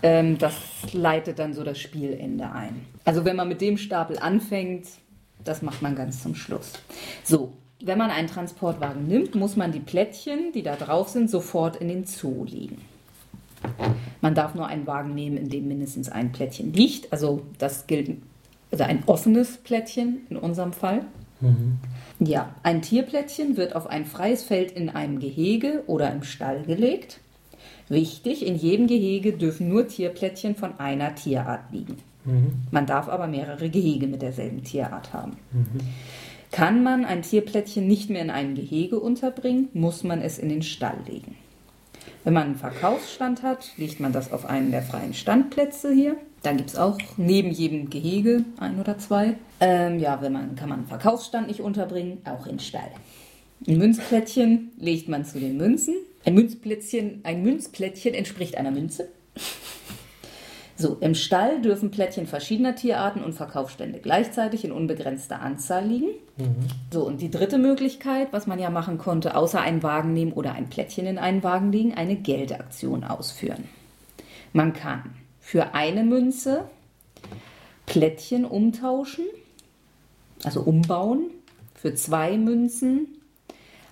ähm, 0.02 0.38
das 0.38 0.56
leitet 0.92 1.40
dann 1.40 1.54
so 1.54 1.64
das 1.64 1.80
Spielende 1.80 2.52
ein. 2.52 2.86
Also 3.06 3.26
wenn 3.26 3.36
man 3.36 3.48
mit 3.48 3.62
dem 3.62 3.78
Stapel 3.78 4.20
anfängt, 4.20 4.88
das 5.44 5.62
macht 5.62 5.82
man 5.82 5.96
ganz 5.96 6.22
zum 6.22 6.36
Schluss. 6.36 6.74
So, 7.24 7.54
wenn 7.82 7.98
man 7.98 8.12
einen 8.12 8.28
Transportwagen 8.28 9.08
nimmt, 9.08 9.36
muss 9.36 9.56
man 9.56 9.72
die 9.72 9.80
Plättchen, 9.80 10.52
die 10.54 10.64
da 10.64 10.76
drauf 10.76 11.10
sind, 11.10 11.30
sofort 11.30 11.78
in 11.78 11.88
den 11.88 12.06
Zoo 12.06 12.46
legen. 12.46 12.78
Man 14.22 14.36
darf 14.36 14.56
nur 14.56 14.68
einen 14.68 14.88
Wagen 14.88 15.14
nehmen, 15.14 15.38
in 15.38 15.50
dem 15.50 15.68
mindestens 15.68 16.10
ein 16.10 16.32
Plättchen 16.32 16.74
liegt. 16.74 17.12
Also 17.12 17.42
das 17.58 17.88
gilt, 17.88 18.18
also 18.72 18.84
ein 18.84 19.04
offenes 19.06 19.58
Plättchen 19.58 20.22
in 20.30 20.38
unserem 20.38 20.74
Fall. 20.74 21.02
Mhm. 21.42 21.78
Ja, 22.20 22.56
ein 22.64 22.82
Tierplättchen 22.82 23.58
wird 23.58 23.76
auf 23.76 23.88
ein 23.88 24.06
freies 24.06 24.44
Feld 24.44 24.72
in 24.72 24.90
einem 24.90 25.20
Gehege 25.20 25.84
oder 25.88 26.12
im 26.12 26.24
Stall 26.24 26.64
gelegt. 26.64 27.20
Wichtig, 27.90 28.46
in 28.46 28.56
jedem 28.56 28.88
Gehege 28.88 29.34
dürfen 29.34 29.68
nur 29.68 29.88
Tierplättchen 29.88 30.56
von 30.56 30.80
einer 30.80 31.16
Tierart 31.16 31.72
liegen. 31.72 31.98
Mhm. 32.26 32.54
Man 32.72 32.86
darf 32.86 33.10
aber 33.10 33.28
mehrere 33.28 33.70
Gehege 33.70 34.08
mit 34.08 34.22
derselben 34.22 34.64
Tierart 34.64 35.14
haben. 35.14 35.34
Mhm. 35.52 35.82
Kann 36.52 36.84
man 36.84 37.04
ein 37.04 37.24
Tierplättchen 37.24 37.88
nicht 37.88 38.10
mehr 38.10 38.22
in 38.22 38.30
einem 38.30 38.56
Gehege 38.56 39.00
unterbringen, 39.00 39.70
muss 39.74 40.04
man 40.04 40.22
es 40.22 40.38
in 40.38 40.50
den 40.50 40.62
Stall 40.62 40.98
legen. 41.08 41.36
Wenn 42.24 42.34
man 42.34 42.44
einen 42.44 42.56
Verkaufsstand 42.56 43.44
hat, 43.44 43.72
legt 43.78 44.00
man 44.00 44.14
das 44.14 44.32
auf 44.32 44.46
einen 44.46 44.72
der 44.72 44.82
freien 44.82 45.14
Standplätze 45.14 45.92
hier. 45.92 46.16
Da 46.42 46.54
gibt 46.54 46.70
es 46.70 46.76
auch 46.78 46.98
neben 47.18 47.52
jedem 47.52 47.90
Gehege 47.90 48.46
ein 48.60 48.80
oder 48.80 48.98
zwei. 48.98 49.36
Ähm, 49.60 50.00
ja, 50.00 50.22
wenn 50.22 50.34
man, 50.34 50.56
kann 50.56 50.70
man 50.70 50.80
einen 50.80 50.88
Verkaufsstand 50.88 51.48
nicht 51.48 51.60
unterbringen, 51.60 52.22
auch 52.26 52.48
in 52.48 52.60
Stall. 52.60 52.92
Ein 53.68 53.78
Münzplättchen 53.78 54.72
legt 54.78 55.10
man 55.10 55.26
zu 55.26 55.40
den 55.40 55.58
Münzen. 55.58 55.96
Ein 56.26 56.36
Münzplättchen, 56.36 57.22
ein 57.24 57.44
Münzplättchen 57.44 58.14
entspricht 58.14 58.58
einer 58.58 58.72
Münze. 58.72 59.10
So, 60.84 60.98
im 61.00 61.16
Stall 61.16 61.62
dürfen 61.62 61.92
Plättchen 61.92 62.28
verschiedener 62.28 62.76
Tierarten 62.76 63.24
und 63.24 63.32
Verkaufsstände 63.32 64.00
gleichzeitig 64.00 64.66
in 64.66 64.74
unbegrenzter 64.74 65.42
Anzahl 65.42 65.88
liegen. 65.88 66.10
Mhm. 66.36 66.68
So, 66.92 67.06
und 67.06 67.22
die 67.22 67.32
dritte 67.32 67.58
Möglichkeit, 67.58 68.34
was 68.34 68.48
man 68.48 68.60
ja 68.60 68.70
machen 68.70 68.98
konnte, 68.98 69.38
außer 69.38 69.62
einen 69.62 69.82
Wagen 69.82 70.12
nehmen 70.12 70.34
oder 70.34 70.52
ein 70.52 70.70
Plättchen 70.70 71.06
in 71.06 71.18
einen 71.18 71.42
Wagen 71.42 71.72
legen, 71.72 71.94
eine 71.94 72.18
Geldaktion 72.18 73.06
ausführen. 73.06 73.64
Man 74.52 74.74
kann 74.74 75.16
für 75.40 75.74
eine 75.74 76.04
Münze 76.04 76.66
Plättchen 77.86 78.44
umtauschen, 78.44 79.24
also 80.44 80.60
umbauen, 80.64 81.30
für 81.76 81.96
zwei 81.96 82.38
Münzen 82.38 83.08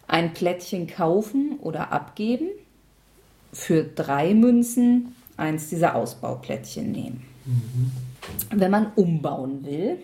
ein 0.10 0.34
Plättchen 0.34 0.88
kaufen 0.88 1.58
oder 1.62 1.94
abgeben, 1.94 2.50
für 3.54 3.82
drei 3.86 4.34
Münzen 4.34 5.16
eins 5.42 5.70
dieser 5.70 5.96
Ausbauplättchen 5.96 6.92
nehmen. 6.92 7.24
Mhm. 7.46 7.92
Wenn 8.52 8.72
man 8.72 8.92
umbauen 8.96 9.66
will, 9.66 9.98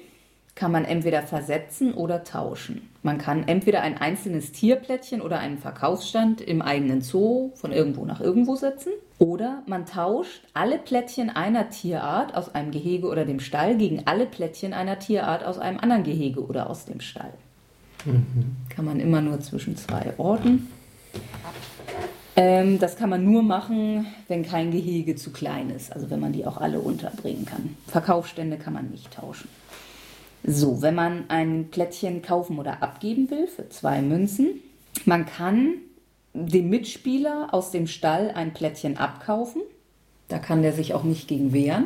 kann 0.57 0.71
man 0.71 0.85
entweder 0.85 1.21
versetzen 1.21 1.93
oder 1.93 2.23
tauschen. 2.23 2.89
Man 3.03 3.19
kann 3.19 3.47
entweder 3.47 3.83
ein 3.83 3.97
einzelnes 3.97 4.51
Tierplättchen 4.51 5.21
oder 5.21 5.39
einen 5.39 5.59
Verkaufsstand 5.59 6.41
im 6.41 6.63
eigenen 6.63 7.01
Zoo 7.01 7.51
von 7.53 7.71
irgendwo 7.71 8.05
nach 8.05 8.19
irgendwo 8.19 8.55
setzen. 8.55 8.91
Oder 9.19 9.61
man 9.67 9.85
tauscht 9.85 10.41
alle 10.53 10.79
Plättchen 10.79 11.29
einer 11.29 11.69
Tierart 11.69 12.35
aus 12.35 12.53
einem 12.53 12.71
Gehege 12.71 13.07
oder 13.07 13.23
dem 13.23 13.39
Stall 13.39 13.77
gegen 13.77 14.07
alle 14.07 14.25
Plättchen 14.25 14.73
einer 14.73 14.97
Tierart 14.97 15.45
aus 15.45 15.59
einem 15.59 15.79
anderen 15.79 16.03
Gehege 16.03 16.43
oder 16.43 16.69
aus 16.69 16.85
dem 16.85 17.01
Stall. 17.01 17.33
Mhm. 18.05 18.55
Kann 18.69 18.85
man 18.85 18.99
immer 18.99 19.21
nur 19.21 19.39
zwischen 19.39 19.77
zwei 19.77 20.13
Orten. 20.17 20.67
Ähm, 22.37 22.77
das 22.77 22.95
kann 22.95 23.09
man 23.09 23.25
nur 23.25 23.41
machen, 23.41 24.05
wenn 24.27 24.43
kein 24.43 24.69
Gehege 24.69 25.15
zu 25.15 25.31
klein 25.31 25.71
ist, 25.71 25.91
also 25.91 26.11
wenn 26.11 26.19
man 26.19 26.33
die 26.33 26.45
auch 26.45 26.57
alle 26.57 26.79
unterbringen 26.79 27.45
kann. 27.45 27.75
Verkaufsstände 27.87 28.57
kann 28.57 28.73
man 28.73 28.91
nicht 28.91 29.11
tauschen. 29.11 29.49
So, 30.43 30.83
wenn 30.83 30.93
man 30.93 31.25
ein 31.29 31.69
Plättchen 31.71 32.21
kaufen 32.21 32.59
oder 32.59 32.83
abgeben 32.83 33.31
will 33.31 33.47
für 33.47 33.67
zwei 33.69 34.03
Münzen, 34.03 34.61
man 35.05 35.25
kann 35.25 35.73
dem 36.33 36.69
Mitspieler 36.69 37.47
aus 37.51 37.71
dem 37.71 37.87
Stall 37.87 38.31
ein 38.35 38.53
Plättchen 38.53 38.97
abkaufen. 38.97 39.63
Da 40.27 40.37
kann 40.37 40.61
der 40.61 40.73
sich 40.73 40.93
auch 40.93 41.03
nicht 41.03 41.27
gegen 41.27 41.53
wehren. 41.53 41.85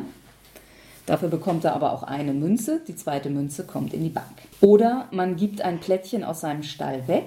Dafür 1.06 1.28
bekommt 1.28 1.64
er 1.64 1.74
aber 1.74 1.92
auch 1.92 2.02
eine 2.02 2.34
Münze. 2.34 2.82
Die 2.86 2.94
zweite 2.94 3.30
Münze 3.30 3.64
kommt 3.64 3.94
in 3.94 4.02
die 4.02 4.10
Bank. 4.10 4.26
Oder 4.60 5.08
man 5.12 5.36
gibt 5.36 5.62
ein 5.62 5.80
Plättchen 5.80 6.22
aus 6.24 6.42
seinem 6.42 6.62
Stall 6.62 7.08
weg. 7.08 7.24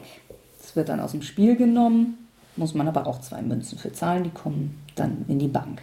Es 0.63 0.75
wird 0.75 0.89
dann 0.89 0.99
aus 0.99 1.11
dem 1.11 1.23
Spiel 1.23 1.55
genommen 1.55 2.24
muss 2.57 2.73
man 2.73 2.87
aber 2.87 3.07
auch 3.07 3.19
zwei 3.19 3.41
Münzen 3.41 3.77
für 3.77 3.91
zahlen, 3.91 4.23
die 4.23 4.29
kommen 4.29 4.81
dann 4.95 5.25
in 5.27 5.39
die 5.39 5.47
Bank. 5.47 5.81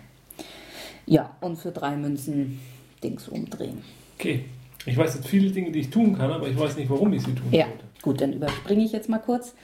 Ja, 1.06 1.30
und 1.40 1.56
für 1.56 1.72
drei 1.72 1.96
Münzen 1.96 2.60
Dings 3.02 3.28
umdrehen. 3.28 3.82
Okay. 4.18 4.44
Ich 4.84 4.96
weiß 4.96 5.14
jetzt 5.14 5.28
viele 5.28 5.50
Dinge, 5.50 5.70
die 5.70 5.80
ich 5.80 5.90
tun 5.90 6.16
kann, 6.16 6.30
aber 6.30 6.48
ich 6.48 6.58
weiß 6.58 6.76
nicht, 6.76 6.90
warum 6.90 7.12
ich 7.12 7.22
sie 7.22 7.34
tun 7.34 7.46
ja. 7.52 7.66
sollte. 7.66 7.84
Gut, 8.02 8.20
dann 8.20 8.32
überspringe 8.32 8.84
ich 8.84 8.92
jetzt 8.92 9.08
mal 9.08 9.18
kurz. 9.18 9.54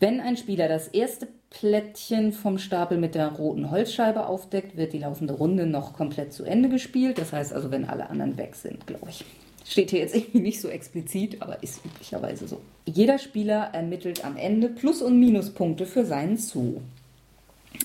Wenn 0.00 0.20
ein 0.20 0.36
Spieler 0.36 0.68
das 0.68 0.88
erste 0.88 1.28
Plättchen 1.48 2.32
vom 2.32 2.58
Stapel 2.58 2.98
mit 2.98 3.14
der 3.14 3.28
roten 3.28 3.70
Holzscheibe 3.70 4.26
aufdeckt, 4.26 4.76
wird 4.76 4.92
die 4.92 4.98
laufende 4.98 5.34
Runde 5.34 5.66
noch 5.66 5.94
komplett 5.94 6.32
zu 6.32 6.44
Ende 6.44 6.68
gespielt. 6.68 7.16
Das 7.16 7.32
heißt 7.32 7.54
also, 7.54 7.70
wenn 7.70 7.86
alle 7.86 8.10
anderen 8.10 8.36
weg 8.36 8.54
sind, 8.54 8.86
glaube 8.86 9.08
ich. 9.08 9.24
Steht 9.64 9.90
hier 9.90 10.00
jetzt 10.00 10.14
irgendwie 10.14 10.40
nicht 10.40 10.60
so 10.60 10.68
explizit, 10.68 11.40
aber 11.40 11.62
ist 11.62 11.84
üblicherweise 11.84 12.46
so. 12.46 12.60
Jeder 12.86 13.18
Spieler 13.18 13.70
ermittelt 13.72 14.24
am 14.24 14.36
Ende 14.36 14.68
Plus- 14.68 15.02
und 15.02 15.18
Minuspunkte 15.18 15.86
für 15.86 16.04
seinen 16.04 16.36
Zoo. 16.36 16.80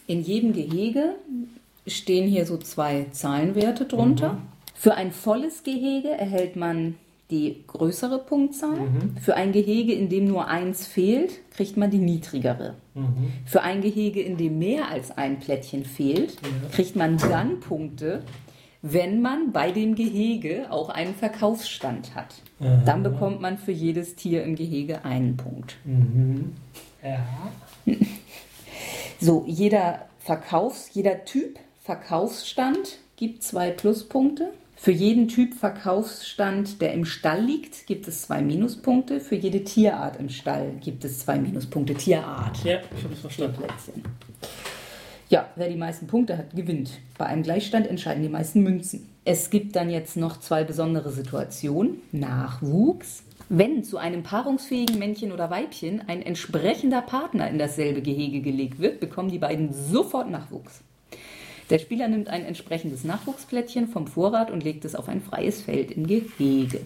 In 0.08 0.22
jedem 0.22 0.54
Gehege 0.54 1.16
stehen 1.88 2.28
hier 2.28 2.46
so 2.46 2.58
zwei 2.58 3.08
Zahlenwerte 3.12 3.86
drunter. 3.86 4.34
Mhm. 4.34 4.42
Für 4.76 4.96
ein 4.96 5.12
volles 5.12 5.64
Gehege 5.64 6.10
erhält 6.10 6.56
man 6.56 6.96
die 7.32 7.64
größere 7.68 8.20
Punktzahl. 8.20 8.80
Mhm. 8.80 9.18
Für 9.22 9.36
ein 9.36 9.52
Gehege, 9.52 9.94
in 9.94 10.10
dem 10.10 10.26
nur 10.26 10.48
eins 10.48 10.88
fehlt, 10.88 11.40
kriegt 11.52 11.78
man 11.78 11.92
die 11.92 12.00
niedrigere. 12.00 12.76
Mhm. 12.96 13.34
Für 13.46 13.62
ein 13.62 13.82
Gehege, 13.82 14.22
in 14.22 14.38
dem 14.38 14.58
mehr 14.58 14.90
als 14.90 15.16
ein 15.16 15.40
Plättchen 15.40 15.86
fehlt, 15.86 16.38
kriegt 16.72 16.96
man 16.96 17.18
dann 17.18 17.60
Punkte, 17.60 18.24
wenn 18.82 19.22
man 19.22 19.52
bei 19.52 19.72
dem 19.72 19.96
Gehege 19.96 20.68
auch 20.72 20.90
einen 20.90 21.14
Verkaufsstand 21.16 22.16
hat. 22.16 22.36
Aha. 22.60 22.82
Dann 22.86 23.04
bekommt 23.04 23.42
man 23.42 23.58
für 23.58 23.72
jedes 23.72 24.16
Tier 24.16 24.44
im 24.44 24.56
Gehege 24.56 25.04
einen 25.04 25.38
Punkt. 25.38 25.76
Mhm. 25.84 26.54
Ja. 27.04 27.26
So, 29.20 29.44
jeder 29.48 30.08
Verkaufs, 30.20 30.92
jeder 30.94 31.26
Typ 31.26 31.60
Verkaufsstand 31.82 33.00
gibt 33.18 33.44
zwei 33.44 33.72
Pluspunkte. 33.72 34.52
Für 34.78 34.92
jeden 34.92 35.28
Typ 35.28 35.56
Verkaufsstand, 35.56 36.80
der 36.82 36.94
im 36.94 37.04
Stall 37.04 37.42
liegt, 37.44 37.86
gibt 37.86 38.08
es 38.08 38.22
zwei 38.22 38.42
Minuspunkte. 38.42 39.20
Für 39.20 39.36
jede 39.36 39.66
Tierart 39.66 40.18
im 40.22 40.30
Stall 40.30 40.72
gibt 40.80 41.04
es 41.04 41.20
zwei 41.20 41.38
Minuspunkte. 41.38 41.96
Tierart. 41.96 42.64
Ja, 42.64 42.80
ich 42.96 43.04
habe 43.04 43.14
es 43.14 43.20
verstanden. 43.20 43.64
Ja, 45.30 45.48
wer 45.56 45.70
die 45.70 45.76
meisten 45.76 46.08
Punkte 46.08 46.40
hat, 46.40 46.56
gewinnt. 46.56 46.90
Bei 47.20 47.28
einem 47.28 47.44
Gleichstand 47.44 47.86
entscheiden 47.86 48.24
die 48.24 48.30
meisten 48.30 48.64
Münzen. 48.64 49.08
Es 49.26 49.52
gibt 49.52 49.76
dann 49.76 49.92
jetzt 49.92 50.18
noch 50.18 50.40
zwei 50.40 50.64
besondere 50.64 51.12
Situationen. 51.12 52.02
Nachwuchs. 52.12 53.24
Wenn 53.48 53.84
zu 53.84 54.00
einem 54.00 54.24
paarungsfähigen 54.24 54.98
Männchen 54.98 55.32
oder 55.32 55.52
Weibchen 55.52 56.02
ein 56.08 56.24
entsprechender 56.24 57.04
Partner 57.04 57.48
in 57.48 57.60
dasselbe 57.60 58.02
Gehege 58.02 58.42
gelegt 58.42 58.80
wird, 58.80 59.00
bekommen 59.00 59.30
die 59.30 59.38
beiden 59.38 59.72
sofort 59.72 60.32
Nachwuchs. 60.32 60.82
Der 61.70 61.78
Spieler 61.78 62.08
nimmt 62.08 62.28
ein 62.30 62.44
entsprechendes 62.44 63.04
Nachwuchsplättchen 63.04 63.88
vom 63.88 64.08
Vorrat 64.08 64.50
und 64.50 64.64
legt 64.64 64.84
es 64.84 64.96
auf 64.96 65.08
ein 65.08 65.22
freies 65.22 65.62
Feld 65.62 65.92
im 65.92 66.08
Gehege. 66.08 66.82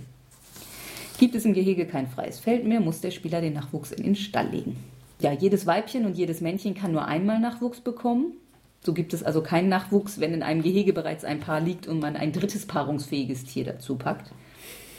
Gibt 1.17 1.35
es 1.35 1.45
im 1.45 1.53
Gehege 1.53 1.85
kein 1.85 2.07
freies 2.07 2.41
Feld 2.41 2.65
mehr, 2.65 2.81
muss 2.81 2.99
der 2.99 3.11
Spieler 3.11 3.39
den 3.39 3.53
Nachwuchs 3.53 3.93
in 3.93 4.03
den 4.03 4.15
Stall 4.15 4.49
legen 4.49 4.92
ja, 5.23 5.31
jedes 5.31 5.65
Weibchen 5.65 6.05
und 6.05 6.17
jedes 6.17 6.41
Männchen 6.41 6.75
kann 6.75 6.91
nur 6.91 7.05
einmal 7.05 7.39
Nachwuchs 7.39 7.79
bekommen. 7.79 8.33
So 8.81 8.93
gibt 8.93 9.13
es 9.13 9.23
also 9.23 9.41
keinen 9.41 9.69
Nachwuchs, 9.69 10.19
wenn 10.19 10.33
in 10.33 10.43
einem 10.43 10.61
Gehege 10.61 10.91
bereits 10.91 11.23
ein 11.23 11.39
Paar 11.39 11.61
liegt 11.61 11.87
und 11.87 12.01
man 12.01 12.17
ein 12.17 12.33
drittes 12.33 12.65
paarungsfähiges 12.65 13.45
Tier 13.45 13.63
dazu 13.63 13.95
packt. 13.95 14.31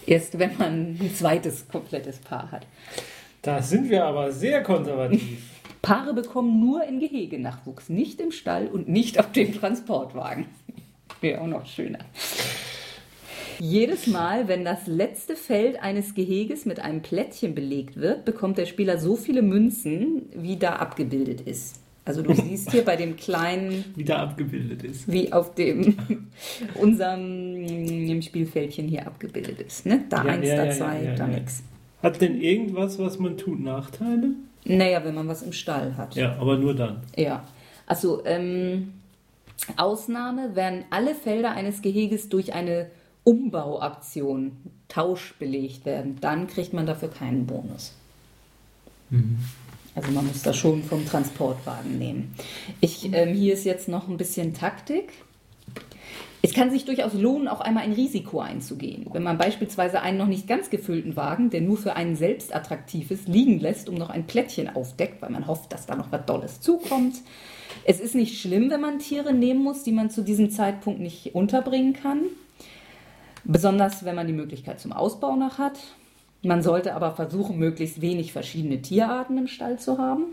Erst 0.06 0.38
wenn 0.38 0.56
man 0.56 0.96
ein 0.98 1.10
zweites 1.14 1.68
komplettes 1.68 2.18
Paar 2.18 2.50
hat. 2.50 2.66
Da 3.42 3.60
sind 3.60 3.90
wir 3.90 4.06
aber 4.06 4.32
sehr 4.32 4.62
konservativ. 4.62 5.50
Paare 5.82 6.14
bekommen 6.14 6.58
nur 6.58 6.84
in 6.84 7.00
Gehege 7.00 7.38
Nachwuchs, 7.38 7.90
nicht 7.90 8.18
im 8.18 8.32
Stall 8.32 8.68
und 8.68 8.88
nicht 8.88 9.18
auf 9.18 9.30
dem 9.32 9.52
Transportwagen. 9.52 10.46
Wäre 11.20 11.42
auch 11.42 11.46
noch 11.46 11.66
schöner. 11.66 11.98
Jedes 13.58 14.06
Mal, 14.06 14.48
wenn 14.48 14.64
das 14.64 14.86
letzte 14.86 15.36
Feld 15.36 15.82
eines 15.82 16.14
Geheges 16.14 16.64
mit 16.64 16.80
einem 16.80 17.02
Plättchen 17.02 17.54
belegt 17.54 17.96
wird, 17.96 18.24
bekommt 18.24 18.58
der 18.58 18.66
Spieler 18.66 18.98
so 18.98 19.16
viele 19.16 19.42
Münzen, 19.42 20.22
wie 20.34 20.56
da 20.56 20.76
abgebildet 20.76 21.42
ist. 21.42 21.80
Also 22.04 22.22
du 22.22 22.34
siehst 22.34 22.70
hier 22.70 22.84
bei 22.84 22.96
dem 22.96 23.16
kleinen... 23.16 23.84
Wie 23.96 24.04
da 24.04 24.22
abgebildet 24.22 24.84
ist. 24.84 25.10
Wie 25.10 25.32
auf 25.32 25.54
dem 25.54 25.96
unserem 26.74 28.20
Spielfältchen 28.22 28.88
hier 28.88 29.06
abgebildet 29.06 29.60
ist. 29.60 29.86
Ne? 29.86 30.04
Da 30.08 30.24
ja, 30.24 30.32
eins, 30.32 30.46
ja, 30.46 30.64
da 30.64 30.70
zwei, 30.70 31.02
ja, 31.02 31.14
da 31.14 31.26
nichts. 31.26 31.62
Hat 32.02 32.20
denn 32.20 32.40
irgendwas, 32.40 32.98
was 32.98 33.18
man 33.18 33.38
tut, 33.38 33.60
Nachteile? 33.60 34.30
Naja, 34.66 35.04
wenn 35.04 35.14
man 35.14 35.28
was 35.28 35.42
im 35.42 35.52
Stall 35.52 35.96
hat. 35.96 36.14
Ja, 36.14 36.36
aber 36.38 36.56
nur 36.56 36.74
dann. 36.74 37.02
Ja. 37.16 37.44
Also 37.86 38.24
ähm, 38.24 38.92
Ausnahme, 39.76 40.50
wenn 40.54 40.84
alle 40.90 41.14
Felder 41.14 41.52
eines 41.52 41.82
Geheges 41.82 42.28
durch 42.28 42.52
eine 42.54 42.90
Umbauaktion, 43.24 44.52
Tausch 44.88 45.34
belegt 45.38 45.86
werden, 45.86 46.18
dann 46.20 46.46
kriegt 46.46 46.72
man 46.72 46.86
dafür 46.86 47.08
keinen 47.08 47.46
Bonus. 47.46 47.94
Also 49.94 50.10
man 50.10 50.26
muss 50.26 50.42
das 50.42 50.56
schon 50.56 50.82
vom 50.82 51.06
Transportwagen 51.06 51.98
nehmen. 51.98 52.34
Ich, 52.80 53.12
ähm, 53.12 53.34
hier 53.34 53.54
ist 53.54 53.64
jetzt 53.64 53.88
noch 53.88 54.08
ein 54.08 54.16
bisschen 54.16 54.54
Taktik. 54.54 55.12
Es 56.42 56.52
kann 56.52 56.70
sich 56.70 56.84
durchaus 56.84 57.14
lohnen, 57.14 57.48
auch 57.48 57.60
einmal 57.60 57.84
ein 57.84 57.92
Risiko 57.92 58.40
einzugehen. 58.40 59.06
Wenn 59.10 59.22
man 59.22 59.38
beispielsweise 59.38 60.02
einen 60.02 60.18
noch 60.18 60.26
nicht 60.26 60.46
ganz 60.46 60.68
gefüllten 60.68 61.16
Wagen, 61.16 61.48
der 61.48 61.62
nur 61.62 61.78
für 61.78 61.96
einen 61.96 62.16
selbst 62.16 62.54
attraktiv 62.54 63.10
ist, 63.10 63.28
liegen 63.28 63.60
lässt, 63.60 63.88
um 63.88 63.94
noch 63.94 64.10
ein 64.10 64.26
Plättchen 64.26 64.68
aufdeckt, 64.68 65.22
weil 65.22 65.30
man 65.30 65.46
hofft, 65.46 65.72
dass 65.72 65.86
da 65.86 65.96
noch 65.96 66.12
was 66.12 66.26
Dolles 66.26 66.60
zukommt. 66.60 67.16
Es 67.84 67.98
ist 67.98 68.14
nicht 68.14 68.38
schlimm, 68.38 68.68
wenn 68.68 68.80
man 68.82 68.98
Tiere 68.98 69.32
nehmen 69.32 69.62
muss, 69.62 69.84
die 69.84 69.92
man 69.92 70.10
zu 70.10 70.22
diesem 70.22 70.50
Zeitpunkt 70.50 71.00
nicht 71.00 71.34
unterbringen 71.34 71.94
kann. 71.94 72.24
Besonders 73.44 74.04
wenn 74.04 74.14
man 74.16 74.26
die 74.26 74.32
Möglichkeit 74.32 74.80
zum 74.80 74.92
Ausbau 74.92 75.36
noch 75.36 75.58
hat. 75.58 75.78
Man 76.42 76.62
sollte 76.62 76.94
aber 76.94 77.12
versuchen, 77.12 77.58
möglichst 77.58 78.00
wenig 78.00 78.32
verschiedene 78.32 78.82
Tierarten 78.82 79.38
im 79.38 79.46
Stall 79.46 79.78
zu 79.78 79.98
haben. 79.98 80.24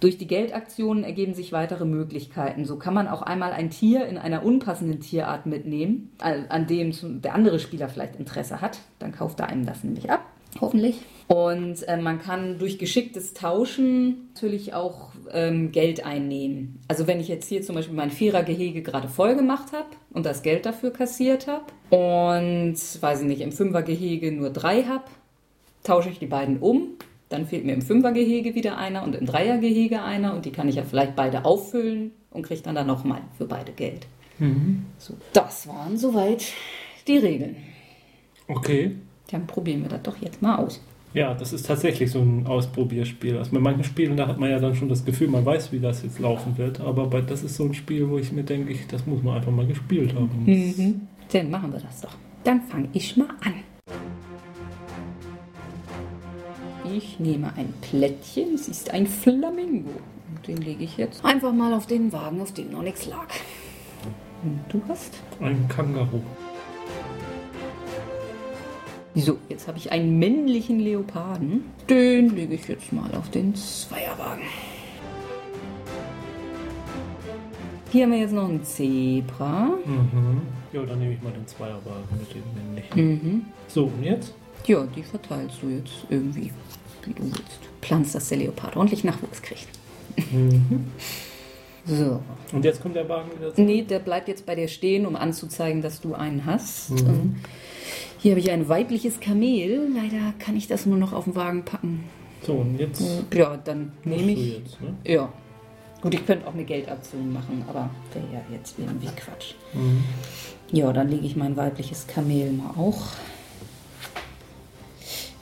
Durch 0.00 0.18
die 0.18 0.26
Geldaktionen 0.26 1.04
ergeben 1.04 1.34
sich 1.34 1.52
weitere 1.52 1.84
Möglichkeiten. 1.84 2.64
So 2.64 2.76
kann 2.76 2.92
man 2.92 3.06
auch 3.06 3.22
einmal 3.22 3.52
ein 3.52 3.70
Tier 3.70 4.06
in 4.06 4.18
einer 4.18 4.44
unpassenden 4.44 5.00
Tierart 5.00 5.46
mitnehmen, 5.46 6.10
an 6.18 6.66
dem 6.66 6.92
der 7.22 7.34
andere 7.34 7.60
Spieler 7.60 7.88
vielleicht 7.88 8.16
Interesse 8.16 8.60
hat. 8.60 8.80
Dann 8.98 9.12
kauft 9.12 9.38
er 9.38 9.48
einem 9.48 9.64
das 9.64 9.84
nämlich 9.84 10.10
ab, 10.10 10.24
hoffentlich. 10.62 10.96
Und 11.28 11.86
äh, 11.86 11.98
man 11.98 12.18
kann 12.18 12.58
durch 12.58 12.78
geschicktes 12.78 13.34
Tauschen 13.34 14.30
natürlich 14.32 14.72
auch 14.72 15.10
ähm, 15.30 15.72
Geld 15.72 16.04
einnehmen. 16.04 16.80
Also 16.88 17.06
wenn 17.06 17.20
ich 17.20 17.28
jetzt 17.28 17.48
hier 17.48 17.60
zum 17.60 17.74
Beispiel 17.74 17.94
mein 17.94 18.10
Vierergehege 18.10 18.80
gerade 18.82 19.08
voll 19.08 19.34
gemacht 19.34 19.72
habe 19.72 19.88
und 20.10 20.24
das 20.24 20.42
Geld 20.42 20.64
dafür 20.64 20.92
kassiert 20.92 21.46
habe 21.46 21.64
und, 21.90 22.76
weiß 22.76 23.20
ich 23.20 23.26
nicht, 23.26 23.42
im 23.42 23.52
Fünfergehege 23.52 24.32
nur 24.32 24.50
drei 24.50 24.84
habe, 24.84 25.04
tausche 25.84 26.08
ich 26.08 26.18
die 26.18 26.26
beiden 26.26 26.58
um 26.58 26.96
dann 27.32 27.46
fehlt 27.46 27.64
mir 27.64 27.72
im 27.72 27.82
Fünfergehege 27.82 28.54
wieder 28.54 28.76
einer 28.76 29.02
und 29.02 29.14
im 29.14 29.26
Dreiergehege 29.26 30.02
einer 30.02 30.34
und 30.34 30.44
die 30.44 30.52
kann 30.52 30.68
ich 30.68 30.76
ja 30.76 30.82
vielleicht 30.82 31.16
beide 31.16 31.44
auffüllen 31.44 32.12
und 32.30 32.42
kriege 32.42 32.62
dann 32.62 32.74
da 32.74 32.84
nochmal 32.84 33.22
für 33.38 33.46
beide 33.46 33.72
Geld. 33.72 34.06
Mhm. 34.38 34.84
So, 34.98 35.14
das 35.32 35.66
waren 35.66 35.96
soweit 35.96 36.44
die 37.06 37.18
Regeln. 37.18 37.56
Okay. 38.48 38.96
Dann 39.32 39.46
probieren 39.46 39.82
wir 39.82 39.88
das 39.88 40.02
doch 40.02 40.16
jetzt 40.18 40.40
mal 40.42 40.56
aus. 40.56 40.80
Ja, 41.14 41.34
das 41.34 41.52
ist 41.52 41.66
tatsächlich 41.66 42.10
so 42.10 42.20
ein 42.20 42.46
Ausprobierspiel. 42.46 43.36
Also 43.36 43.52
bei 43.52 43.58
manchen 43.58 43.84
Spielen, 43.84 44.16
da 44.16 44.26
hat 44.28 44.38
man 44.38 44.50
ja 44.50 44.58
dann 44.58 44.74
schon 44.74 44.88
das 44.88 45.04
Gefühl, 45.04 45.28
man 45.28 45.44
weiß, 45.44 45.72
wie 45.72 45.78
das 45.78 46.02
jetzt 46.02 46.18
laufen 46.18 46.56
wird. 46.56 46.80
Aber 46.80 47.06
bei, 47.06 47.20
das 47.20 47.42
ist 47.42 47.56
so 47.56 47.64
ein 47.64 47.74
Spiel, 47.74 48.08
wo 48.08 48.18
ich 48.18 48.32
mir 48.32 48.44
denke, 48.44 48.74
das 48.90 49.06
muss 49.06 49.22
man 49.22 49.36
einfach 49.36 49.52
mal 49.52 49.66
gespielt 49.66 50.14
haben. 50.14 50.30
Mhm. 50.46 51.00
Dann 51.32 51.50
machen 51.50 51.72
wir 51.72 51.80
das 51.80 52.00
doch. 52.00 52.14
Dann 52.44 52.62
fange 52.62 52.88
ich 52.92 53.16
mal 53.16 53.28
an. 53.44 53.54
Ich 56.94 57.20
nehme 57.20 57.52
ein 57.56 57.72
Plättchen, 57.80 58.54
es 58.54 58.68
ist 58.68 58.90
ein 58.92 59.06
Flamingo. 59.06 59.90
Und 60.34 60.48
den 60.48 60.56
lege 60.58 60.84
ich 60.84 60.96
jetzt 60.96 61.24
einfach 61.24 61.52
mal 61.52 61.72
auf 61.74 61.86
den 61.86 62.12
Wagen, 62.12 62.40
auf 62.40 62.52
dem 62.52 62.70
noch 62.70 62.82
nichts 62.82 63.06
lag. 63.06 63.28
Und 64.42 64.60
du 64.68 64.82
hast? 64.88 65.14
Ein 65.40 65.68
Känguru. 65.68 66.20
So, 69.14 69.36
jetzt 69.50 69.68
habe 69.68 69.76
ich 69.76 69.92
einen 69.92 70.18
männlichen 70.18 70.80
Leoparden. 70.80 71.64
Den 71.88 72.34
lege 72.34 72.54
ich 72.54 72.66
jetzt 72.68 72.92
mal 72.92 73.14
auf 73.14 73.30
den 73.30 73.54
Zweierwagen. 73.54 74.44
Hier 77.90 78.04
haben 78.04 78.12
wir 78.12 78.20
jetzt 78.20 78.32
noch 78.32 78.48
ein 78.48 78.64
Zebra. 78.64 79.68
Mhm. 79.84 80.40
Ja, 80.72 80.82
dann 80.84 80.98
nehme 80.98 81.12
ich 81.12 81.22
mal 81.22 81.32
den 81.32 81.46
Zweierwagen 81.46 82.08
mit 82.18 82.34
dem 82.34 82.42
männlichen. 82.54 83.04
Mhm. 83.04 83.44
So, 83.68 83.84
und 83.84 84.02
jetzt? 84.02 84.32
Ja, 84.66 84.86
die 84.96 85.02
verteilst 85.02 85.58
du 85.60 85.68
jetzt 85.68 86.06
irgendwie 86.08 86.50
wie 87.04 87.12
du 87.12 87.22
willst. 87.24 87.60
Planst, 87.82 88.14
dass 88.14 88.28
der 88.28 88.38
Leopard 88.38 88.76
ordentlich 88.76 89.04
Nachwuchs 89.04 89.42
kriegt. 89.42 89.68
Mhm. 90.32 90.86
So. 91.84 92.22
Und 92.52 92.64
jetzt 92.64 92.80
kommt 92.80 92.94
der 92.94 93.08
Wagen 93.08 93.28
wieder 93.32 93.52
zurück? 93.52 93.58
Nee, 93.58 93.82
der 93.82 93.98
bleibt 93.98 94.28
jetzt 94.28 94.46
bei 94.46 94.54
dir 94.54 94.68
stehen, 94.68 95.04
um 95.04 95.16
anzuzeigen, 95.16 95.82
dass 95.82 96.00
du 96.00 96.14
einen 96.14 96.46
hast. 96.46 96.90
Mhm. 96.90 97.34
Hier 98.22 98.32
habe 98.32 98.40
ich 98.40 98.52
ein 98.52 98.68
weibliches 98.68 99.18
Kamel. 99.18 99.90
Leider 99.92 100.32
kann 100.38 100.56
ich 100.56 100.68
das 100.68 100.86
nur 100.86 100.96
noch 100.96 101.12
auf 101.12 101.24
den 101.24 101.34
Wagen 101.34 101.64
packen. 101.64 102.04
So, 102.46 102.54
und 102.54 102.78
jetzt? 102.78 103.02
Ja, 103.34 103.56
dann 103.56 103.92
nehme 104.04 104.30
ich. 104.30 104.58
Jetzt, 104.58 104.80
ne? 104.80 104.94
Ja. 105.04 105.32
Gut, 106.00 106.14
ich 106.14 106.24
könnte 106.24 106.46
auch 106.46 106.54
eine 106.54 106.64
Geldaktion 106.64 107.32
machen, 107.32 107.64
aber 107.68 107.90
wäre 108.12 108.26
ja 108.32 108.40
jetzt 108.56 108.78
irgendwie 108.78 109.08
Quatsch. 109.08 109.54
Mhm. 109.74 110.04
Ja, 110.70 110.92
dann 110.92 111.08
lege 111.08 111.26
ich 111.26 111.34
mein 111.34 111.56
weibliches 111.56 112.06
Kamel 112.06 112.52
mal 112.52 112.70
auch 112.76 113.02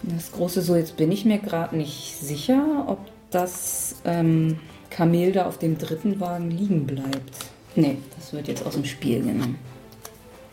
das 0.02 0.32
große 0.32 0.62
so, 0.62 0.76
jetzt 0.76 0.96
bin 0.96 1.12
ich 1.12 1.26
mir 1.26 1.38
gerade 1.38 1.76
nicht 1.76 2.16
sicher, 2.18 2.86
ob 2.86 2.98
das 3.30 3.96
ähm, 4.06 4.58
Kamel 4.88 5.32
da 5.32 5.46
auf 5.46 5.58
dem 5.58 5.76
dritten 5.76 6.18
Wagen 6.20 6.50
liegen 6.50 6.86
bleibt. 6.86 7.36
Nee, 7.76 7.98
das 8.16 8.32
wird 8.32 8.48
jetzt 8.48 8.64
aus 8.64 8.74
dem 8.74 8.86
Spiel 8.86 9.20
genommen. 9.20 9.58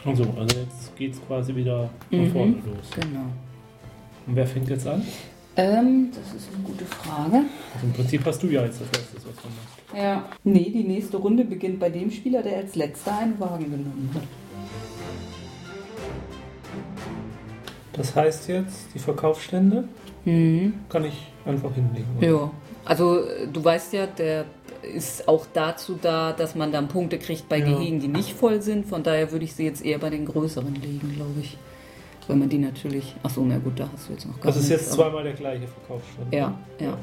Also, 0.07 0.23
also 0.37 0.59
jetzt 0.59 0.95
geht 0.95 1.13
es 1.13 1.21
quasi 1.27 1.55
wieder 1.55 1.89
von 2.09 2.19
mhm, 2.19 2.31
vorne 2.31 2.53
los. 2.53 2.89
Genau. 2.95 3.25
Und 4.25 4.35
wer 4.35 4.47
fängt 4.47 4.69
jetzt 4.69 4.87
an? 4.87 5.05
Ähm, 5.57 6.11
das 6.11 6.33
ist 6.35 6.49
eine 6.53 6.63
gute 6.63 6.85
Frage. 6.85 7.43
Also 7.73 7.87
Im 7.87 7.93
Prinzip 7.93 8.25
hast 8.25 8.43
du 8.43 8.47
ja 8.47 8.63
jetzt 8.63 8.79
das 8.79 8.87
letzte, 8.87 9.15
was 9.15 9.23
du 9.23 9.47
machst. 9.47 9.95
Ja. 9.95 10.25
Nee, 10.43 10.69
die 10.69 10.83
nächste 10.83 11.17
Runde 11.17 11.43
beginnt 11.43 11.79
bei 11.79 11.89
dem 11.89 12.11
Spieler, 12.11 12.43
der 12.43 12.57
als 12.57 12.75
letzter 12.75 13.17
einen 13.17 13.39
Wagen 13.39 13.65
genommen 13.65 14.11
hat. 14.13 14.23
Das 17.93 18.15
heißt 18.15 18.47
jetzt, 18.49 18.93
die 18.93 18.99
Verkaufsstände 18.99 19.87
mhm. 20.23 20.73
kann 20.89 21.03
ich 21.03 21.31
einfach 21.45 21.73
hinlegen. 21.73 22.05
Oder? 22.17 22.27
Ja, 22.27 22.51
also 22.87 23.23
du 23.51 23.63
weißt 23.63 23.93
ja, 23.93 24.07
der 24.07 24.45
ist 24.81 25.27
auch 25.27 25.45
dazu 25.53 25.97
da, 26.01 26.31
dass 26.31 26.55
man 26.55 26.71
dann 26.71 26.87
Punkte 26.87 27.17
kriegt 27.17 27.49
bei 27.49 27.59
ja. 27.59 27.65
Gehegen, 27.65 27.99
die 27.99 28.07
nicht 28.07 28.33
voll 28.33 28.61
sind. 28.61 28.85
Von 28.85 29.03
daher 29.03 29.31
würde 29.31 29.45
ich 29.45 29.53
sie 29.53 29.65
jetzt 29.65 29.83
eher 29.83 29.99
bei 29.99 30.09
den 30.09 30.25
größeren 30.25 30.75
legen, 30.75 31.13
glaube 31.15 31.39
ich. 31.41 31.57
Weil 32.27 32.35
man 32.35 32.49
die 32.49 32.57
natürlich. 32.57 33.15
Achso, 33.23 33.41
na 33.45 33.57
gut, 33.57 33.79
da 33.79 33.89
hast 33.93 34.09
du 34.09 34.13
jetzt 34.13 34.25
noch 34.25 34.35
gar 34.39 34.51
Das 34.51 34.57
ist 34.57 34.69
jetzt 34.69 34.91
zweimal 34.91 35.23
der 35.23 35.33
gleiche 35.33 35.67
Verkaufsstand. 35.67 36.33
Ja, 36.33 36.53
ja. 36.79 36.97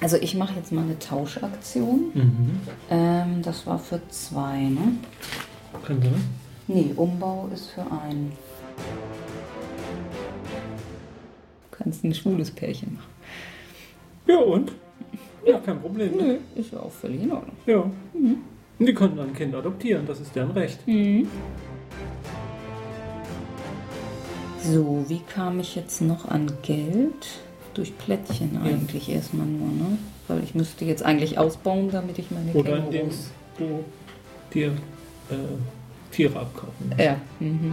Also 0.00 0.16
ich 0.16 0.34
mache 0.34 0.54
jetzt 0.54 0.72
mal 0.72 0.82
eine 0.82 0.98
Tauschaktion. 0.98 2.10
Mhm. 2.14 2.60
Ähm, 2.90 3.42
das 3.42 3.66
war 3.66 3.78
für 3.78 4.00
zwei, 4.08 4.60
ne? 4.60 4.92
Könnte, 5.84 6.06
ne? 6.08 6.20
Nee, 6.66 6.92
Umbau 6.96 7.48
ist 7.52 7.70
für 7.70 7.82
einen. 7.82 8.32
Kannst 11.88 12.04
ein 12.04 12.12
schwules 12.12 12.50
Pärchen 12.50 12.94
machen. 12.94 13.08
Ja, 14.26 14.38
und? 14.38 14.72
Ja, 15.46 15.58
kein 15.58 15.80
Problem. 15.80 16.16
Ne? 16.16 16.22
Nö, 16.22 16.60
ist 16.60 16.72
ja 16.72 16.80
auch 16.80 16.92
völlig 16.92 17.22
in 17.22 17.32
Ordnung. 17.32 17.56
Ja. 17.64 17.90
Mhm. 18.12 18.36
Und 18.78 18.86
die 18.86 18.92
können 18.92 19.16
dann 19.16 19.28
ein 19.28 19.34
Kind 19.34 19.54
adoptieren, 19.54 20.06
das 20.06 20.20
ist 20.20 20.36
deren 20.36 20.50
Recht. 20.50 20.86
Mhm. 20.86 21.26
So, 24.62 25.04
wie 25.08 25.20
kam 25.20 25.60
ich 25.60 25.76
jetzt 25.76 26.02
noch 26.02 26.28
an 26.28 26.52
Geld? 26.62 27.40
Durch 27.72 27.96
Plättchen 27.96 28.50
ja. 28.54 28.62
eigentlich 28.62 29.08
erstmal 29.08 29.46
nur, 29.46 29.68
ne? 29.68 29.98
Weil 30.26 30.42
ich 30.42 30.54
müsste 30.54 30.84
jetzt 30.84 31.04
eigentlich 31.04 31.38
ausbauen, 31.38 31.90
damit 31.90 32.18
ich 32.18 32.30
meine 32.30 32.52
Oder 32.52 32.80
Kängurus... 32.82 33.30
indem 33.58 33.76
du 33.76 33.84
dir 34.52 34.66
äh, 35.30 36.10
Tiere 36.10 36.40
abkaufen. 36.40 36.94
Ja. 36.98 37.16
Mhm. 37.38 37.72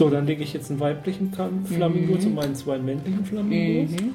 So, 0.00 0.08
dann 0.08 0.26
lege 0.26 0.42
ich 0.42 0.54
jetzt 0.54 0.70
einen 0.70 0.80
weiblichen 0.80 1.30
Flamingo 1.30 2.14
mhm. 2.14 2.20
zu 2.20 2.30
meinen 2.30 2.54
zwei 2.54 2.78
männlichen 2.78 3.22
Flamingos. 3.22 3.90
Mhm. 4.00 4.14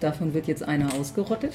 Davon 0.00 0.34
wird 0.34 0.48
jetzt 0.48 0.64
einer 0.64 0.92
ausgerottet. 0.94 1.52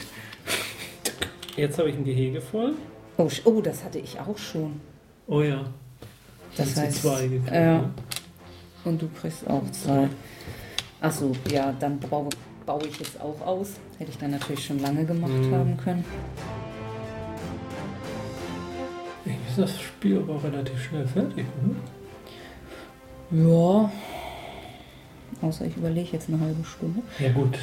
Jetzt 1.57 1.77
habe 1.77 1.89
ich 1.89 1.97
ein 1.97 2.05
Gehege 2.05 2.39
voll. 2.39 2.75
Oh, 3.17 3.27
oh, 3.43 3.59
das 3.59 3.83
hatte 3.83 3.99
ich 3.99 4.17
auch 4.21 4.37
schon. 4.37 4.79
Oh 5.27 5.41
ja. 5.41 5.65
Das, 6.55 6.75
das 6.75 6.83
heißt, 6.85 7.01
zwei 7.01 7.27
gekriegt, 7.27 7.51
ja. 7.51 7.79
Ne? 7.79 7.89
Und 8.85 9.01
du 9.01 9.09
kriegst 9.09 9.45
auch 9.49 9.69
zwei. 9.71 10.07
Achso, 11.01 11.33
ja, 11.51 11.73
dann 11.77 11.99
baue, 11.99 12.29
baue 12.65 12.87
ich 12.87 12.97
jetzt 12.99 13.19
auch 13.19 13.45
aus. 13.45 13.73
Hätte 13.97 14.11
ich 14.11 14.17
dann 14.17 14.31
natürlich 14.31 14.63
schon 14.63 14.79
lange 14.79 15.03
gemacht 15.03 15.33
mhm. 15.33 15.53
haben 15.53 15.75
können. 15.75 16.05
ist 19.25 19.57
das 19.57 19.81
Spiel 19.81 20.19
aber 20.19 20.41
relativ 20.41 20.81
schnell 20.81 21.05
fertig, 21.05 21.45
oder? 21.61 21.75
Ja. 23.31 23.91
Außer 25.41 25.65
ich 25.65 25.75
überlege 25.77 26.09
jetzt 26.11 26.29
eine 26.29 26.39
halbe 26.39 26.63
Stunde. 26.63 27.01
Ja 27.19 27.31
gut. 27.31 27.57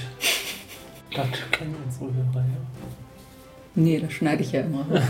Das 1.15 1.27
kennen 1.51 1.77
unsere 1.85 2.13
Hörer 2.15 2.45
ja. 2.45 2.57
Nee, 3.75 4.01
das 4.01 4.13
schneide 4.13 4.43
ich 4.43 4.53
ja 4.53 4.61
immer 4.63 4.85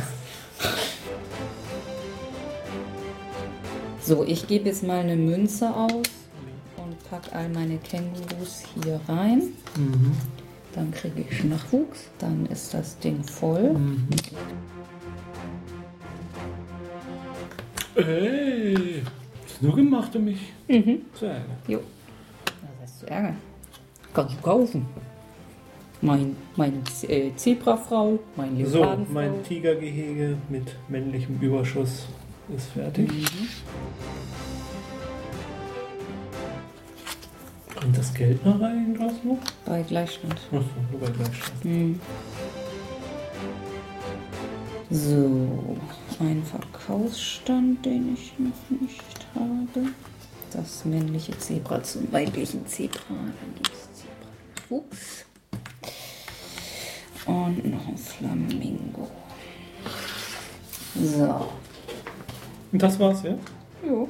so, 4.00 4.24
ich 4.24 4.46
gebe 4.46 4.68
jetzt 4.68 4.84
mal 4.84 5.00
eine 5.00 5.16
Münze 5.16 5.74
aus 5.74 6.06
und 6.76 7.10
packe 7.10 7.32
all 7.32 7.48
meine 7.48 7.78
Kängurus 7.78 8.62
hier 8.74 9.00
rein. 9.08 9.54
Mhm. 9.76 10.12
Dann 10.74 10.90
kriege 10.90 11.24
ich 11.28 11.44
Nachwuchs. 11.44 12.10
Dann 12.18 12.46
ist 12.46 12.72
das 12.72 12.98
Ding 12.98 13.22
voll. 13.24 13.74
Mhm. 13.74 14.08
Ey, 17.94 19.02
nur 19.62 19.74
gemacht, 19.76 20.14
um 20.16 20.24
mich 20.24 20.40
Mhm. 20.68 21.02
zu 21.14 21.26
ärgern. 21.26 21.44
Jo. 21.68 21.80
Das 22.44 22.82
heißt 22.82 23.00
zu 23.00 23.06
ärgern. 23.08 23.36
Kannst 24.14 24.36
du 24.36 24.40
kaufen. 24.42 24.86
Mein, 26.00 26.36
meine 26.56 26.78
äh, 27.08 27.30
Zebrafrau, 27.36 28.18
mein 28.36 28.56
So, 28.66 28.78
Leopardenfrau. 28.78 29.12
mein 29.14 29.42
Tigergehege 29.44 30.36
mit 30.48 30.74
männlichem 30.88 31.38
Überschuss 31.40 32.06
ist 32.54 32.66
fertig. 32.72 33.08
Mhm. 33.08 33.48
Und 37.84 37.96
das 37.98 38.12
Geld 38.14 38.44
noch 38.44 38.60
rein, 38.60 38.94
was 38.98 39.12
noch? 39.24 39.38
Bei 39.64 39.82
Gleichstand. 39.82 40.34
Achso, 40.34 40.60
nur 40.90 41.00
bei 41.00 41.10
Gleichstand. 41.10 41.62
Hm. 41.64 42.00
So, 44.92 45.48
ein 46.20 46.42
Verkaufsstand, 46.44 47.82
den 47.86 48.12
ich 48.12 48.34
noch 48.38 48.78
nicht 48.78 49.26
habe. 49.34 49.88
Das 50.52 50.84
männliche 50.84 51.36
Zebra 51.38 51.82
zum 51.82 52.12
weiblichen 52.12 52.66
Zebra. 52.66 53.00
Dann 53.08 53.54
gibt 53.54 53.72
es 53.72 53.88
Zebra-Fuchs. 54.02 55.24
Und 57.24 57.70
noch 57.70 57.88
ein 57.88 57.96
Flamingo. 57.96 59.08
So. 60.94 61.46
Und 62.70 62.82
das 62.82 63.00
war's, 63.00 63.22
ja? 63.22 63.34
Jo. 63.88 64.08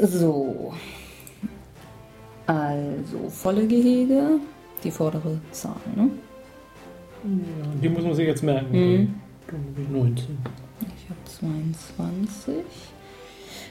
So. 0.00 0.72
Also, 2.46 3.28
volle 3.30 3.66
Gehege. 3.66 4.38
Die 4.84 4.92
vordere 4.92 5.40
Zahl, 5.50 5.74
ne? 5.96 6.08
ja? 7.24 7.30
Die 7.82 7.88
muss 7.88 8.04
man 8.04 8.14
sich 8.14 8.28
jetzt 8.28 8.44
merken. 8.44 8.70
Mhm. 8.72 9.14
Dann 9.50 9.60
hab 9.60 9.78
ich 9.78 9.88
19. 9.88 10.38
Ich 10.80 11.10
habe 11.10 11.20
22. 11.24 12.54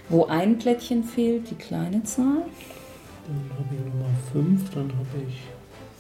Wo 0.10 0.26
ein 0.26 0.58
Plättchen 0.58 1.04
fehlt, 1.04 1.50
die 1.50 1.56
kleine 1.56 2.04
Zahl. 2.04 2.44
Dann 3.28 3.58
habe 3.58 3.76
ich 3.76 3.94
Nummer 3.94 4.10
5, 4.34 4.70
dann 4.72 4.92
habe 4.92 5.24
ich 5.28 5.40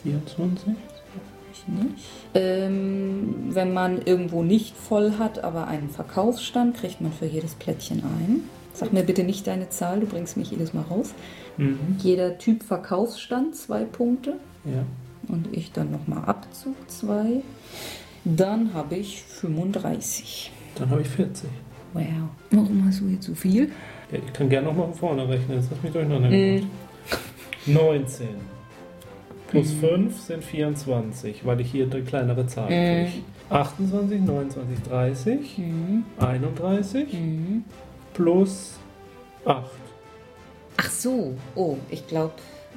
24. 0.03 0.73
Ich 1.51 1.67
nicht. 1.67 2.05
Ähm, 2.33 3.49
wenn 3.49 3.73
man 3.73 4.01
irgendwo 4.01 4.43
nicht 4.43 4.75
voll 4.75 5.13
hat, 5.19 5.43
aber 5.43 5.67
einen 5.67 5.89
Verkaufsstand, 5.89 6.77
kriegt 6.77 7.01
man 7.01 7.11
für 7.11 7.25
jedes 7.25 7.55
Plättchen 7.55 8.03
ein. 8.03 8.43
Sag 8.73 8.93
mir 8.93 9.03
bitte 9.03 9.23
nicht 9.23 9.45
deine 9.47 9.69
Zahl, 9.69 9.99
du 9.99 10.07
bringst 10.07 10.37
mich 10.37 10.51
jedes 10.51 10.73
Mal 10.73 10.83
raus. 10.83 11.13
Mhm. 11.57 11.97
Jeder 11.99 12.37
Typ 12.37 12.63
Verkaufsstand, 12.63 13.55
zwei 13.55 13.83
Punkte. 13.83 14.35
Ja. 14.65 14.83
Und 15.27 15.55
ich 15.55 15.71
dann 15.71 15.91
nochmal 15.91 16.25
Abzug, 16.25 16.75
zwei. 16.87 17.43
Dann 18.25 18.73
habe 18.73 18.95
ich 18.95 19.21
35. 19.23 20.51
Dann 20.75 20.89
habe 20.89 21.01
ich 21.01 21.07
40. 21.07 21.49
Wow. 21.93 22.03
Warum 22.51 22.85
hast 22.85 22.99
du 23.01 23.07
jetzt 23.07 23.25
so 23.25 23.33
viel? 23.33 23.71
Ja, 24.11 24.19
ich 24.25 24.33
kann 24.33 24.49
gerne 24.49 24.67
nochmal 24.67 24.87
von 24.87 24.95
vorne 24.95 25.27
rechnen. 25.27 25.57
Jetzt 25.59 25.71
hast 25.71 25.83
mich 25.83 25.91
durcheinander 25.93 26.29
Mhm. 26.29 26.55
gemacht. 26.55 26.67
19. 27.65 28.27
Plus 29.47 29.73
Mhm. 29.73 29.79
5 29.79 30.19
sind 30.21 30.43
24, 30.43 31.45
weil 31.45 31.59
ich 31.61 31.71
hier 31.71 31.87
die 31.87 32.01
kleinere 32.01 32.45
Zahl 32.45 32.65
Mhm. 32.69 33.05
kriege. 33.07 33.23
28, 33.49 34.21
29, 34.21 34.79
30, 34.87 35.57
Mhm. 35.57 36.03
31 36.19 37.11
Mhm. 37.13 37.63
plus 38.13 38.73
8. 39.45 39.71
Ach 40.77 40.89
so, 40.91 41.33
oh, 41.55 41.77
ich 41.89 42.07
glaube, 42.07 42.33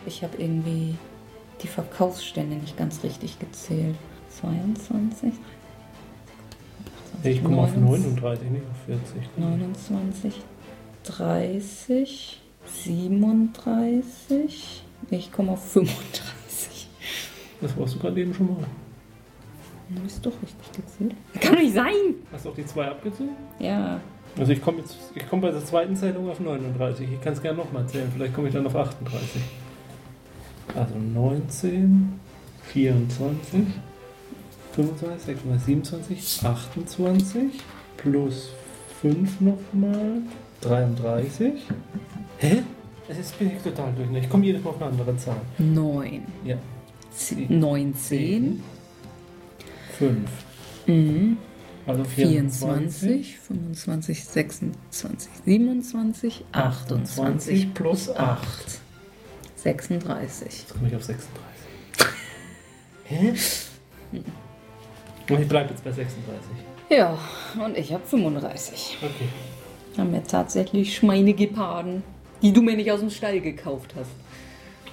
ich 0.07 0.22
habe 0.24 0.38
irgendwie 0.38 0.94
die 1.62 1.68
Verkaufsstände 1.68 2.57
nicht 2.57 2.76
ganz 2.78 3.05
richtig 3.05 3.38
gezählt. 3.38 3.94
22, 4.40 5.32
Ich 7.24 7.42
komme 7.42 7.58
auf 7.58 7.76
29, 7.76 8.22
39, 8.22 8.50
nicht 8.50 8.62
auf 8.70 8.76
40. 8.86 9.28
29, 9.36 10.40
30, 11.04 12.40
37, 12.66 14.84
ich 15.10 15.32
komme 15.32 15.52
auf 15.52 15.64
35. 15.72 16.88
Das 17.60 17.76
warst 17.76 17.94
du 17.94 17.98
gerade 17.98 18.20
eben 18.20 18.34
schon 18.34 18.46
mal. 18.46 18.56
Habe 19.94 20.06
ich 20.06 20.20
doch 20.20 20.32
richtig 20.42 20.72
gezählt? 20.72 21.14
Kann 21.40 21.54
doch 21.54 21.60
nicht 21.62 21.74
sein! 21.74 22.14
Hast 22.32 22.44
du 22.46 22.50
auch 22.50 22.54
die 22.54 22.64
2 22.64 22.88
abgezogen? 22.88 23.30
Ja, 23.58 24.00
Also 24.38 24.52
ich 24.52 24.62
komme 24.62 24.78
jetzt, 24.78 24.96
ich 25.14 25.28
komme 25.28 25.42
bei 25.42 25.50
der 25.50 25.62
zweiten 25.64 25.94
Zählung 25.94 26.30
auf 26.30 26.40
39. 26.40 27.06
Ich 27.12 27.20
kann 27.20 27.34
es 27.34 27.42
gerne 27.42 27.58
nochmal 27.58 27.86
zählen. 27.86 28.10
Vielleicht 28.14 28.34
komme 28.34 28.48
ich 28.48 28.54
dann 28.54 28.66
auf 28.66 28.74
38. 28.74 29.42
Also 30.74 30.94
19, 30.96 32.18
24, 32.72 33.60
25, 34.74 35.20
26, 35.24 35.64
27, 35.64 36.44
28 36.44 37.61
plus 37.96 38.50
5 39.00 39.40
nochmal, 39.40 40.22
33. 40.62 41.52
Hä? 42.38 42.62
Jetzt 43.08 43.38
bin 43.38 43.50
ich 43.56 43.62
total 43.62 43.92
durch. 43.94 44.22
Ich 44.22 44.30
komme 44.30 44.44
jedes 44.46 44.62
Mal 44.62 44.70
auf 44.70 44.76
eine 44.80 44.90
andere 44.92 45.16
Zahl. 45.16 45.40
9, 45.58 46.22
Ja. 46.44 46.56
19, 47.48 48.62
5. 49.98 50.30
mhm. 50.87 51.37
Also 51.85 52.04
24. 52.04 53.38
24, 53.38 53.38
25, 53.40 54.24
26, 54.24 55.30
27, 55.44 56.44
28 56.52 57.74
plus 57.74 58.08
8. 58.08 58.80
36. 59.56 60.44
Jetzt 60.46 60.72
komme 60.74 60.88
ich 60.88 60.96
auf 60.96 61.02
36. 61.02 61.37
Hä? 63.04 63.35
Und 65.34 65.42
ich 65.42 65.48
bleibe 65.48 65.70
jetzt 65.70 65.84
bei 65.84 65.92
36. 65.92 66.50
Ja, 66.88 67.16
und 67.64 67.76
ich 67.76 67.92
habe 67.92 68.02
35. 68.06 68.98
Okay. 69.02 69.28
Haben 69.98 70.12
wir 70.12 70.24
tatsächlich 70.24 70.94
Schweinegeparden, 70.96 72.02
die 72.42 72.52
du 72.52 72.62
mir 72.62 72.76
nicht 72.76 72.90
aus 72.90 73.00
dem 73.00 73.10
Stall 73.10 73.40
gekauft 73.40 73.94
hast. 73.98 74.10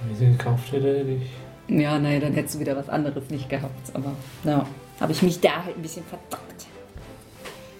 Wenn 0.02 0.12
ich 0.12 0.18
sie 0.18 0.26
gekauft 0.26 0.72
hätte, 0.72 0.98
hätte 0.98 1.10
ich. 1.10 1.80
Ja, 1.80 1.98
naja, 1.98 2.20
dann 2.20 2.32
hättest 2.32 2.56
du 2.56 2.60
wieder 2.60 2.76
was 2.76 2.88
anderes 2.88 3.30
nicht 3.30 3.48
gehabt. 3.48 3.94
Aber 3.94 4.12
ja, 4.44 4.66
habe 5.00 5.12
ich 5.12 5.22
mich 5.22 5.40
da 5.40 5.64
halt 5.64 5.76
ein 5.76 5.82
bisschen 5.82 6.04
verdammt. 6.04 6.44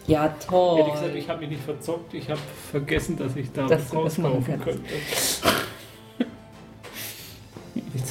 Ja, 0.07 0.29
toll. 0.47 0.79
Ehrlich 0.81 0.95
gesagt, 0.95 1.15
ich 1.15 1.29
habe 1.29 1.41
mich 1.41 1.51
nicht 1.51 1.63
verzockt. 1.63 2.15
Ich 2.15 2.29
habe 2.29 2.41
vergessen, 2.71 3.17
dass 3.17 3.37
ich 3.37 3.53
da 3.53 3.67
Dass 3.67 3.83
was 3.91 3.95
rauskaufen 3.95 4.61
könnte. 4.61 4.81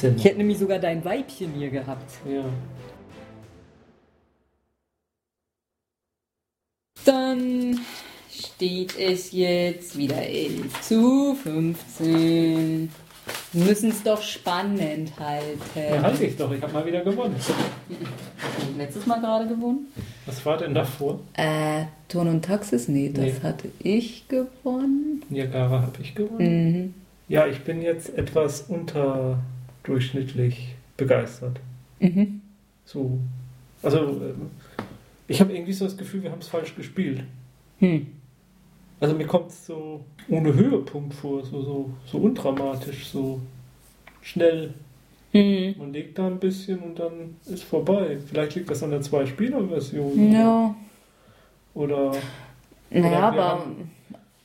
Ich 0.02 0.24
hätte 0.24 0.38
nämlich 0.38 0.58
sogar 0.58 0.78
dein 0.78 1.04
Weibchen 1.04 1.52
hier 1.52 1.68
gehabt. 1.68 2.10
Ja. 2.24 2.44
Dann 7.04 7.80
steht 8.30 8.96
es 8.98 9.32
jetzt 9.32 9.98
wieder 9.98 10.16
11 10.22 10.80
zu 10.80 11.34
15. 11.42 12.90
Wir 13.52 13.64
müssen 13.64 13.90
es 13.90 14.02
doch 14.02 14.22
spannend 14.22 15.12
halten. 15.18 15.60
Ja, 15.74 16.00
halte 16.02 16.24
ich 16.24 16.36
doch. 16.36 16.50
Ich 16.52 16.62
habe 16.62 16.72
mal 16.72 16.86
wieder 16.86 17.00
gewonnen. 17.02 17.34
Letztes 18.76 19.06
Mal 19.06 19.20
gerade 19.20 19.46
gewonnen? 19.48 19.86
Was 20.26 20.44
war 20.46 20.56
denn 20.58 20.74
davor? 20.74 21.18
Äh, 21.34 21.84
Ton 22.08 22.26
und 22.28 22.44
Taxis? 22.44 22.86
Nee, 22.88 23.10
das 23.12 23.24
Nee. 23.24 23.34
hatte 23.42 23.68
ich 23.80 24.26
gewonnen. 24.28 25.22
Niagara 25.28 25.82
habe 25.82 26.00
ich 26.02 26.14
gewonnen. 26.14 26.72
Mhm. 26.72 26.94
Ja, 27.28 27.46
ich 27.46 27.60
bin 27.60 27.82
jetzt 27.82 28.16
etwas 28.18 28.62
unterdurchschnittlich 28.62 30.74
begeistert. 30.96 31.60
Mhm. 32.00 32.40
So. 32.84 33.18
Also, 33.82 33.98
ähm, 34.00 34.50
ich 35.30 35.40
habe 35.40 35.52
irgendwie 35.54 35.72
so 35.72 35.84
das 35.84 35.96
Gefühl, 35.96 36.24
wir 36.24 36.32
haben 36.32 36.40
es 36.40 36.48
falsch 36.48 36.74
gespielt. 36.74 37.22
Hm. 37.78 38.06
Also 38.98 39.14
mir 39.14 39.26
kommt 39.26 39.50
es 39.50 39.64
so 39.66 40.04
ohne 40.28 40.52
Höhepunkt 40.52 41.14
vor, 41.14 41.42
so, 41.44 41.62
so, 41.62 41.90
so 42.04 42.18
undramatisch, 42.18 43.06
so 43.06 43.40
schnell. 44.20 44.74
Hm. 45.30 45.76
Man 45.78 45.92
legt 45.92 46.18
da 46.18 46.26
ein 46.26 46.40
bisschen 46.40 46.80
und 46.80 46.98
dann 46.98 47.36
ist 47.46 47.62
vorbei. 47.62 48.18
Vielleicht 48.26 48.56
liegt 48.56 48.68
das 48.70 48.82
an 48.82 48.90
der 48.90 49.00
Zwei-Spieler-Version. 49.02 50.32
Ja. 50.32 50.74
Oder, 51.74 52.10
Naja, 52.90 53.10
wir 53.10 53.18
aber. 53.22 53.44
haben- 53.44 53.90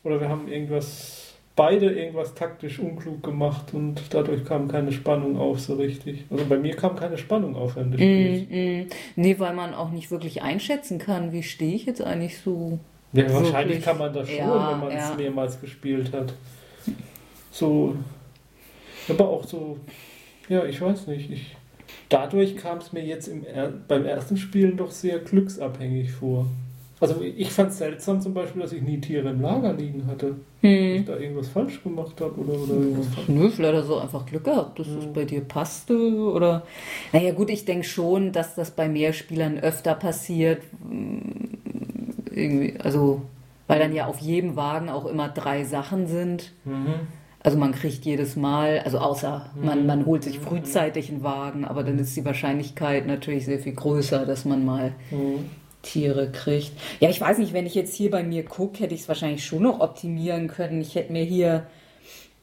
oder 0.04 0.21
wir 0.21 0.30
haben 0.30 0.48
irgendwas, 0.48 1.24
beide 1.55 1.89
irgendwas 1.89 2.33
taktisch 2.33 2.79
unklug 2.79 3.23
gemacht 3.23 3.73
und 3.73 4.01
dadurch 4.09 4.43
kam 4.43 4.67
keine 4.67 4.91
Spannung 4.91 5.37
auf 5.37 5.59
so 5.59 5.75
richtig. 5.75 6.25
Also 6.29 6.45
bei 6.45 6.57
mir 6.57 6.75
kam 6.75 6.95
keine 6.95 7.17
Spannung 7.17 7.55
auf 7.55 7.75
während 7.75 7.93
des 7.93 8.01
Spiels. 8.01 8.49
Mm, 8.49 8.55
mm. 8.55 8.87
Nee, 9.15 9.39
weil 9.39 9.53
man 9.53 9.73
auch 9.73 9.91
nicht 9.91 10.11
wirklich 10.11 10.41
einschätzen 10.41 10.99
kann, 10.99 11.31
wie 11.31 11.43
stehe 11.43 11.75
ich 11.75 11.85
jetzt 11.85 12.01
eigentlich 12.01 12.39
so. 12.39 12.79
Ja, 13.13 13.31
wahrscheinlich 13.33 13.77
Wirklich? 13.77 13.85
kann 13.85 13.97
man 13.97 14.13
das 14.13 14.27
schon, 14.27 14.37
Ja, 14.37 14.71
wenn 14.71 14.79
man 14.79 14.91
es 14.91 15.09
ja. 15.09 15.15
mehrmals 15.15 15.61
gespielt 15.61 16.11
hat. 16.11 16.33
So, 17.51 17.95
aber 19.07 19.29
auch 19.29 19.45
so, 19.45 19.77
ja, 20.49 20.65
ich 20.65 20.81
weiß 20.81 21.07
nicht. 21.07 21.31
Ich, 21.31 21.55
dadurch 22.09 22.57
kam 22.57 22.79
es 22.79 22.91
mir 22.91 23.05
jetzt 23.05 23.29
im, 23.29 23.45
beim 23.87 24.05
ersten 24.05 24.35
Spielen 24.35 24.75
doch 24.75 24.91
sehr 24.91 25.19
glücksabhängig 25.19 26.11
vor. 26.11 26.47
Also 27.01 27.21
ich 27.21 27.51
fand 27.51 27.71
es 27.71 27.77
seltsam 27.79 28.21
zum 28.21 28.34
Beispiel, 28.34 28.62
dass 28.62 28.71
ich 28.71 28.81
nie 28.81 28.99
Tiere 29.01 29.29
im 29.29 29.41
Lager 29.41 29.73
liegen 29.73 30.08
hatte. 30.08 30.27
Dass 30.62 30.71
ich 30.71 30.97
Hm. 30.99 31.05
da 31.05 31.17
irgendwas 31.17 31.49
falsch 31.49 31.84
gemacht 31.84 32.19
habe 32.21 32.39
oder, 32.39 32.53
oder 32.53 32.73
irgendwas 32.75 33.08
falsch. 33.13 33.27
Nö, 33.27 33.49
vielleicht 33.49 33.75
hast 33.75 33.89
du 33.89 33.95
einfach 33.97 34.25
Glück 34.25 34.45
gehabt, 34.45 34.79
dass 34.79 34.88
es 34.88 35.05
bei 35.13 35.25
dir 35.25 35.41
passte 35.41 35.93
oder. 35.97 36.63
Naja, 37.12 37.34
gut, 37.34 37.49
ich 37.49 37.65
denke 37.65 37.86
schon, 37.86 38.31
dass 38.31 38.55
das 38.55 38.71
bei 38.71 38.88
Mehrspielern 38.88 39.60
öfter 39.60 39.93
passiert. 39.95 40.62
Mm, 40.89 41.55
Irgendwie, 42.34 42.75
also, 42.79 43.21
weil 43.67 43.79
dann 43.79 43.93
ja 43.93 44.08
auf 44.08 44.19
jedem 44.19 44.55
Wagen 44.55 44.89
auch 44.89 45.05
immer 45.05 45.29
drei 45.29 45.63
Sachen 45.63 46.08
sind. 46.08 46.51
Mhm. 46.65 46.95
Also 47.43 47.58
man 47.58 47.73
kriegt 47.73 48.03
jedes 48.05 48.36
Mal, 48.36 48.79
also 48.84 48.97
außer 48.97 49.51
man, 49.62 49.81
Mhm. 49.81 49.86
man 49.88 50.05
holt 50.05 50.23
sich 50.23 50.39
frühzeitig 50.39 51.12
einen 51.12 51.23
Wagen, 51.23 51.63
aber 51.63 51.84
dann 51.84 51.99
ist 51.99 52.15
die 52.15 52.25
Wahrscheinlichkeit 52.25 53.05
natürlich 53.05 53.45
sehr 53.45 53.60
viel 53.60 53.73
größer, 53.73 54.25
dass 54.25 54.45
man 54.45 54.65
mal 54.65 54.93
Mhm. 55.12 55.45
Tiere 55.86 56.30
kriegt. 56.32 56.71
Ja, 57.00 57.10
ich 57.10 57.21
weiß 57.21 57.38
nicht, 57.38 57.54
wenn 57.54 57.65
ich 57.65 57.76
jetzt 57.76 57.95
hier 57.95 58.12
bei 58.12 58.24
mir 58.24 58.43
gucke, 58.43 58.80
hätte 58.80 58.93
ich 58.93 59.02
es 59.02 59.08
wahrscheinlich 59.08 59.45
schon 59.45 59.63
noch 59.63 59.80
optimieren 59.80 60.48
können. 60.48 60.82
Ich 60.82 60.95
hätte 60.95 61.13
mir 61.13 61.24
hier 61.24 61.65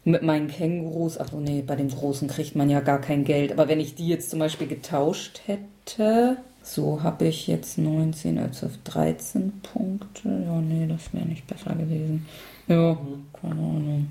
mit 0.05 0.23
meinen 0.23 0.49
Kängurus, 0.49 1.19
ach 1.19 1.29
so, 1.31 1.39
nee, 1.39 1.63
bei 1.67 1.77
dem 1.77 1.89
Großen 1.89 2.29
kriegt 2.29 2.57
man 2.57 2.71
ja 2.71 2.81
gar 2.81 3.01
kein 3.01 3.25
Geld, 3.25 3.53
aber 3.53 3.69
wenn 3.69 3.79
ich 3.79 3.95
die 3.95 4.09
jetzt 4.09 4.31
zum 4.31 4.41
Beispiel 4.41 4.67
getauscht 4.67 5.43
hätte, 5.47 6.39
so 6.63 7.03
habe 7.03 7.27
ich 7.27 7.47
jetzt 7.47 7.79
19 7.79 8.39
als 8.39 8.65
auf 8.65 8.73
13 8.85 9.53
Punkte. 9.63 10.29
Ja, 10.29 10.61
nee, 10.61 10.87
das 10.89 11.13
wäre 11.13 11.27
nicht 11.27 11.47
besser 11.47 11.75
gewesen. 11.75 12.27
Ja, 12.69 12.97
keine 13.41 13.55
Ahnung. 13.55 14.09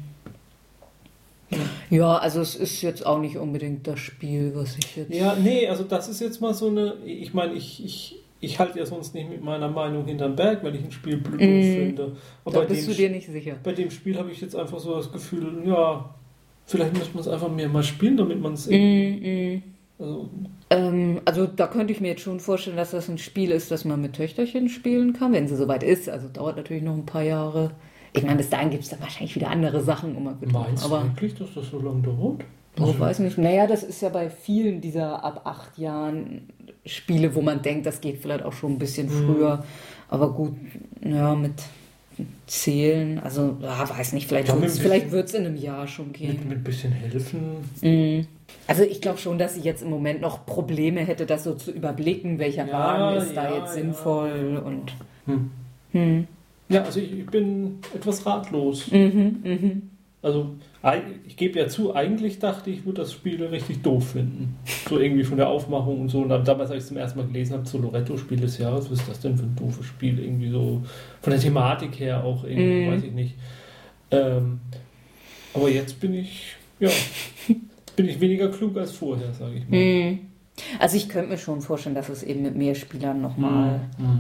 Ja, 1.90 2.18
also 2.18 2.40
es 2.40 2.56
ist 2.56 2.82
jetzt 2.82 3.06
auch 3.06 3.20
nicht 3.20 3.38
unbedingt 3.38 3.86
das 3.86 4.00
Spiel, 4.00 4.54
was 4.56 4.78
ich 4.78 4.96
jetzt. 4.96 5.14
Ja, 5.14 5.36
nee, 5.36 5.68
also 5.68 5.84
das 5.84 6.08
ist 6.08 6.22
jetzt 6.22 6.40
mal 6.40 6.54
so 6.54 6.68
eine. 6.68 6.96
Ich 7.06 7.34
meine, 7.34 7.54
ich, 7.54 7.84
ich, 7.84 8.21
ich 8.42 8.60
halte 8.60 8.80
ja 8.80 8.86
sonst 8.86 9.14
nicht 9.16 9.30
mit 9.30 9.44
meiner 9.44 9.70
Meinung 9.70 10.04
hinterm 10.06 10.36
Berg, 10.36 10.64
weil 10.64 10.76
ich 10.76 10.84
ein 10.84 10.92
Spiel 10.92 11.18
blöd 11.18 11.40
Mhm. 11.40 11.64
finde. 11.76 11.96
da 11.96 12.12
Aber 12.46 12.60
bei 12.62 12.66
bist 12.66 12.88
dem, 12.88 12.92
du 12.92 12.98
dir 12.98 13.10
nicht 13.12 13.28
sicher. 13.28 13.56
bei 13.64 13.72
dem 13.72 13.90
Spiel 13.92 14.18
habe 14.18 14.32
ich 14.32 14.42
jetzt 14.42 14.56
einfach 14.56 14.80
so 14.80 14.96
das 14.96 15.12
Gefühl, 15.12 15.62
ja, 15.66 16.14
vielleicht 16.66 16.94
müsste 16.94 17.14
man 17.14 17.22
es 17.22 17.28
einfach 17.28 17.50
mehr 17.52 17.70
mal 17.70 17.84
spielen, 17.84 18.18
damit 18.18 18.42
man 18.42 18.54
es. 18.54 18.68
Mm, 18.68 18.74
mm. 18.74 19.64
Also, 20.00 20.30
Ähm, 20.72 21.22
also 21.26 21.46
da 21.46 21.68
könnte 21.68 21.94
ich 21.94 22.02
mir 22.02 22.08
jetzt 22.10 22.22
schon 22.22 22.40
vorstellen, 22.40 22.78
dass 22.78 22.92
das 22.92 23.08
ein 23.10 23.20
Spiel 23.20 23.52
ist, 23.52 23.70
das 23.70 23.86
man 23.86 24.02
mit 24.02 24.14
Töchterchen 24.14 24.68
spielen 24.70 25.14
kann, 25.14 25.34
wenn 25.34 25.48
sie 25.48 25.56
soweit 25.56 25.84
ist. 25.84 26.10
Also 26.10 26.28
dauert 26.28 26.58
natürlich 26.58 26.82
noch 26.84 26.96
ein 26.96 27.06
paar 27.06 27.22
Jahre. 27.24 27.72
Ich 28.14 28.24
meine, 28.24 28.38
bis 28.38 28.50
dahin 28.50 28.72
gibt 28.72 28.84
es 28.84 28.90
dann 28.90 29.00
wahrscheinlich 29.02 29.36
wieder 29.36 29.50
andere 29.52 29.82
Sachen, 29.82 30.16
um 30.16 30.24
mal 30.24 30.36
meinst 30.52 30.84
du 30.86 30.90
wirklich, 30.90 31.36
dass 31.36 31.54
das 31.54 31.70
so 31.70 31.80
lange 31.80 32.02
dauert? 32.02 32.42
ich 32.78 33.00
weiß 33.00 33.20
nicht. 33.20 33.38
Naja, 33.38 33.68
das 33.68 33.84
ist 33.84 34.02
ja 34.02 34.10
bei 34.10 34.30
vielen 34.30 34.82
dieser 34.82 35.24
ab 35.24 35.42
acht 35.46 35.78
Jahren 35.78 36.48
Spiele, 36.86 37.36
wo 37.36 37.42
man 37.42 37.62
denkt, 37.62 37.86
das 37.86 38.02
geht 38.02 38.22
vielleicht 38.22 38.44
auch 38.44 38.54
schon 38.54 38.74
ein 38.74 38.80
bisschen 38.80 39.08
Mhm. 39.08 39.26
früher. 39.26 39.64
Aber 40.10 40.32
gut, 40.34 40.56
ja, 41.04 41.36
mit 41.36 41.54
Zählen, 42.46 43.20
also 43.20 43.58
ja, 43.62 43.90
weiß 43.90 44.14
nicht, 44.14 44.28
vielleicht 44.28 44.50
Ja, 44.50 44.62
wird 44.62 45.28
es 45.28 45.34
in 45.34 45.46
einem 45.46 45.56
Jahr 45.56 45.88
schon 45.88 46.12
gehen. 46.12 46.40
mit 46.48 46.58
ein 46.60 46.64
bisschen 46.64 46.92
helfen. 46.92 47.40
Mhm. 47.82 48.28
Also 48.68 48.84
ich 48.84 49.00
glaube 49.02 49.18
schon, 49.18 49.38
dass 49.40 49.56
sie 49.56 49.62
jetzt 49.62 49.82
im 49.82 49.90
Moment 49.90 50.22
noch 50.22 50.46
Probleme 50.46 51.02
hätte, 51.02 51.26
das 51.26 51.46
so 51.46 51.54
zu 51.56 51.72
überblicken, 51.72 52.38
welcher 52.38 52.68
Ja, 52.68 52.74
Wagen 52.74 53.18
ist 53.22 53.34
da 53.36 53.46
ja, 53.50 53.58
jetzt 53.60 53.76
ja. 53.76 53.82
sinnvoll 53.82 54.62
und 54.64 54.92
Hm. 55.26 55.52
hm. 55.94 56.28
Ja, 56.68 56.84
also 56.84 57.00
ich, 57.00 57.12
ich 57.20 57.26
bin 57.28 57.80
etwas 57.96 58.26
ratlos. 58.26 58.92
mhm, 58.92 59.40
mhm. 59.44 59.82
Also, 60.24 60.52
ich 61.28 61.36
gebe 61.36 61.58
ja 61.60 61.68
zu, 61.68 61.96
eigentlich 61.96 62.38
dachte 62.38 62.70
ich, 62.70 62.86
würde 62.86 63.02
das 63.02 63.12
Spiel 63.14 63.44
richtig 63.44 63.82
doof 63.82 64.10
finden. 64.12 64.56
So 64.88 65.00
irgendwie 65.00 65.24
von 65.24 65.38
der 65.38 65.50
Aufmachung 65.50 66.02
und 66.02 66.10
so. 66.10 66.22
Und 66.22 66.30
damals, 66.30 66.70
als 66.70 66.72
ich 66.72 66.78
es 66.84 66.88
zum 66.90 66.98
ersten 66.98 67.20
Mal 67.20 67.28
gelesen 67.28 67.54
habe, 67.54 67.68
so 67.68 67.80
Loretto-Spiel 67.80 68.40
des 68.40 68.58
Jahres, 68.60 68.92
was 68.92 69.00
ist 69.00 69.10
das 69.10 69.20
denn 69.20 69.36
für 69.38 69.46
ein 69.46 69.56
doofes 69.56 69.86
Spiel? 69.86 70.20
Irgendwie 70.20 70.50
so 70.52 70.84
von 71.22 71.32
der 71.32 71.40
Thematik 71.40 72.00
her 72.00 72.24
auch 72.24 72.44
irgendwie, 72.44 72.86
Mhm. 72.86 72.92
weiß 72.92 73.04
ich 73.04 73.12
nicht. 73.14 73.36
Ähm, 74.12 74.60
aber 75.56 75.70
jetzt 75.70 76.00
bin 76.00 76.14
ich, 76.14 76.56
ja, 76.80 76.90
bin 77.96 78.08
ich 78.08 78.20
weniger 78.20 78.50
klug 78.50 78.78
als 78.78 78.92
vorher, 78.92 79.34
sage 79.34 79.56
ich 79.56 79.68
mal. 79.68 79.78
Hm. 79.80 80.20
Also 80.80 80.98
ich 80.98 81.10
könnte 81.10 81.30
mir 81.30 81.38
schon 81.38 81.62
vorstellen, 81.62 81.96
dass 81.96 82.10
es 82.10 82.22
eben 82.22 82.44
mit 82.44 82.56
mehr 82.56 82.76
Spielern 82.76 83.22
nochmal, 83.22 83.80
Mhm. 83.98 84.20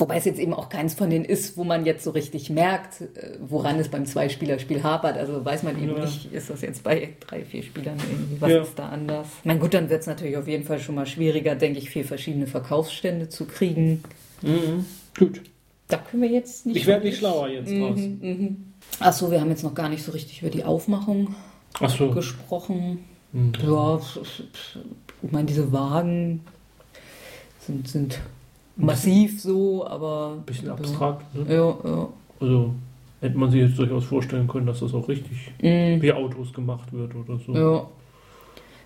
Wobei 0.00 0.16
es 0.16 0.24
jetzt 0.24 0.40
eben 0.40 0.54
auch 0.54 0.68
keins 0.68 0.94
von 0.94 1.10
denen 1.10 1.24
ist, 1.24 1.56
wo 1.56 1.64
man 1.64 1.84
jetzt 1.84 2.02
so 2.04 2.10
richtig 2.10 2.50
merkt, 2.50 3.02
äh, 3.02 3.36
woran 3.40 3.78
es 3.78 3.88
beim 3.88 4.06
Zwei-Spieler-Spiel 4.06 4.82
hapert. 4.82 5.16
Also 5.16 5.44
weiß 5.44 5.62
man 5.62 5.76
eben 5.80 5.96
Ja. 5.96 6.04
nicht, 6.04 6.32
ist 6.32 6.50
das 6.50 6.62
jetzt 6.62 6.82
bei 6.82 7.10
drei, 7.20 7.44
vier 7.44 7.62
Spielern 7.62 7.96
irgendwie, 8.10 8.40
was 8.40 8.50
Ja. 8.50 8.62
ist 8.62 8.78
da 8.78 8.88
anders? 8.88 9.28
Na 9.44 9.54
gut, 9.54 9.74
dann 9.74 9.90
wird 9.90 10.00
es 10.00 10.06
natürlich 10.06 10.36
auf 10.36 10.48
jeden 10.48 10.64
Fall 10.64 10.80
schon 10.80 10.94
mal 10.94 11.06
schwieriger, 11.06 11.54
denke 11.54 11.78
ich, 11.78 11.90
vier 11.90 12.04
verschiedene 12.04 12.46
Verkaufsstände 12.46 13.28
zu 13.28 13.44
kriegen. 13.44 14.02
Mhm. 14.42 14.86
Gut. 15.18 15.42
Da 15.88 15.98
können 15.98 16.22
wir 16.22 16.30
jetzt 16.30 16.66
nicht. 16.66 16.76
Ich 16.76 16.86
werde 16.86 17.04
nicht 17.04 17.18
schlauer 17.18 17.48
jetzt 17.48 17.70
raus. 17.72 17.96
Mhm, 17.98 18.18
mhm. 18.22 18.56
Achso, 19.00 19.30
wir 19.30 19.40
haben 19.40 19.50
jetzt 19.50 19.64
noch 19.64 19.74
gar 19.74 19.88
nicht 19.88 20.02
so 20.02 20.12
richtig 20.12 20.40
über 20.40 20.50
die 20.50 20.64
Aufmachung 20.64 21.34
Achso. 21.80 22.10
gesprochen. 22.12 23.04
Mhm. 23.32 23.52
Ja, 23.64 24.00
ich 25.22 25.32
meine, 25.32 25.46
diese 25.46 25.72
Wagen 25.72 26.40
sind, 27.66 27.88
sind 27.88 28.20
massiv 28.80 29.40
so, 29.40 29.86
aber. 29.86 30.34
Ein 30.38 30.42
bisschen 30.44 30.70
abstrakt, 30.70 31.34
ne? 31.34 31.54
Ja, 31.54 31.76
ja. 31.84 32.08
Also 32.40 32.74
hätte 33.20 33.36
man 33.38 33.50
sich 33.50 33.60
jetzt 33.60 33.78
durchaus 33.78 34.04
vorstellen 34.04 34.48
können, 34.48 34.66
dass 34.66 34.80
das 34.80 34.94
auch 34.94 35.08
richtig 35.08 35.52
Mhm. 35.62 36.00
wie 36.02 36.12
Autos 36.12 36.52
gemacht 36.52 36.92
wird 36.92 37.14
oder 37.14 37.38
so. 37.38 37.54
Ja. 37.54 37.86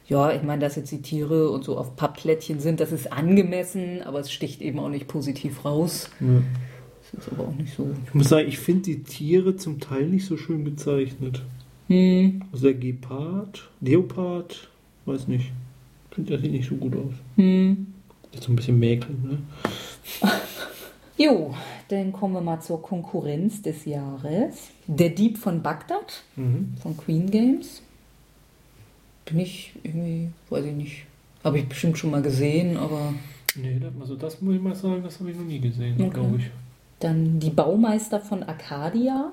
Ja, 0.07 0.33
ich 0.33 0.43
meine, 0.43 0.61
dass 0.61 0.77
jetzt 0.77 0.93
die 0.93 1.01
Tiere 1.01 1.49
und 1.49 1.65
so 1.65 1.79
auf 1.79 1.97
Pappplättchen 1.97 2.61
sind, 2.61 2.81
das 2.81 2.93
ist 2.93 3.11
angemessen, 3.11 4.03
aber 4.03 4.21
es 4.21 4.31
sticht 4.31 4.61
eben 4.61 4.79
auch 4.79 4.91
nicht 4.91 5.09
positiv 5.09 5.65
raus. 5.65 6.11
Ja. 6.21 6.43
Das 7.13 7.25
ist 7.27 7.33
aber 7.33 7.49
auch 7.49 7.55
nicht 7.55 7.75
so. 7.75 7.89
Ich 8.07 8.13
muss 8.15 8.29
sagen, 8.29 8.47
ich 8.47 8.59
finde 8.59 8.83
die 8.83 9.03
Tiere 9.03 9.57
zum 9.57 9.81
Teil 9.81 10.07
nicht 10.07 10.27
so 10.27 10.37
schön 10.37 10.65
gezeichnet. 10.65 11.43
Hm. 11.89 12.43
Also 12.53 12.65
der 12.65 12.75
Gepard, 12.75 13.71
Leopard, 13.81 14.69
weiß 15.07 15.29
nicht. 15.29 15.53
Finde 16.11 16.33
das 16.33 16.43
sieht 16.43 16.53
nicht 16.53 16.69
so 16.69 16.75
gut 16.77 16.95
aus. 16.97 17.13
Hm. 17.37 17.87
Ist 18.35 18.43
so 18.45 18.53
ein 18.53 18.57
bisschen 18.57 18.79
mäkeln, 18.79 19.23
ne? 19.23 20.31
Jo, 21.17 21.55
dann 21.89 22.13
kommen 22.13 22.35
wir 22.35 22.41
mal 22.41 22.61
zur 22.61 22.83
Konkurrenz 22.83 23.63
des 23.63 23.85
Jahres. 23.85 24.71
Der 24.89 25.11
Dieb 25.11 25.39
von 25.39 25.63
Bagdad 25.63 26.23
Mhm. 26.35 26.75
von 26.83 26.97
Queen 26.97 27.31
Games. 27.31 27.83
Bin 29.25 29.39
ich 29.39 29.73
irgendwie, 29.85 30.31
weiß 30.51 30.65
ich 30.65 30.73
nicht. 30.75 31.05
Habe 31.45 31.61
ich 31.61 31.69
bestimmt 31.69 31.97
schon 31.99 32.11
mal 32.11 32.21
gesehen, 32.23 32.77
aber 32.77 33.15
Nee, 33.57 33.79
das- 33.81 33.93
also 34.01 34.17
das 34.17 34.41
muss 34.43 34.57
ich 34.57 34.61
mal 34.61 34.75
sagen, 34.75 35.03
das 35.05 35.21
habe 35.21 35.31
ich 35.31 35.37
noch 35.37 35.45
nie 35.45 35.61
gesehen, 35.61 35.95
Okay. 36.01 36.11
glaube 36.11 36.37
ich. 36.39 36.51
dann 37.01 37.39
die 37.39 37.51
Baumeister 37.51 38.19
von 38.19 38.43
Arcadia, 38.43 39.31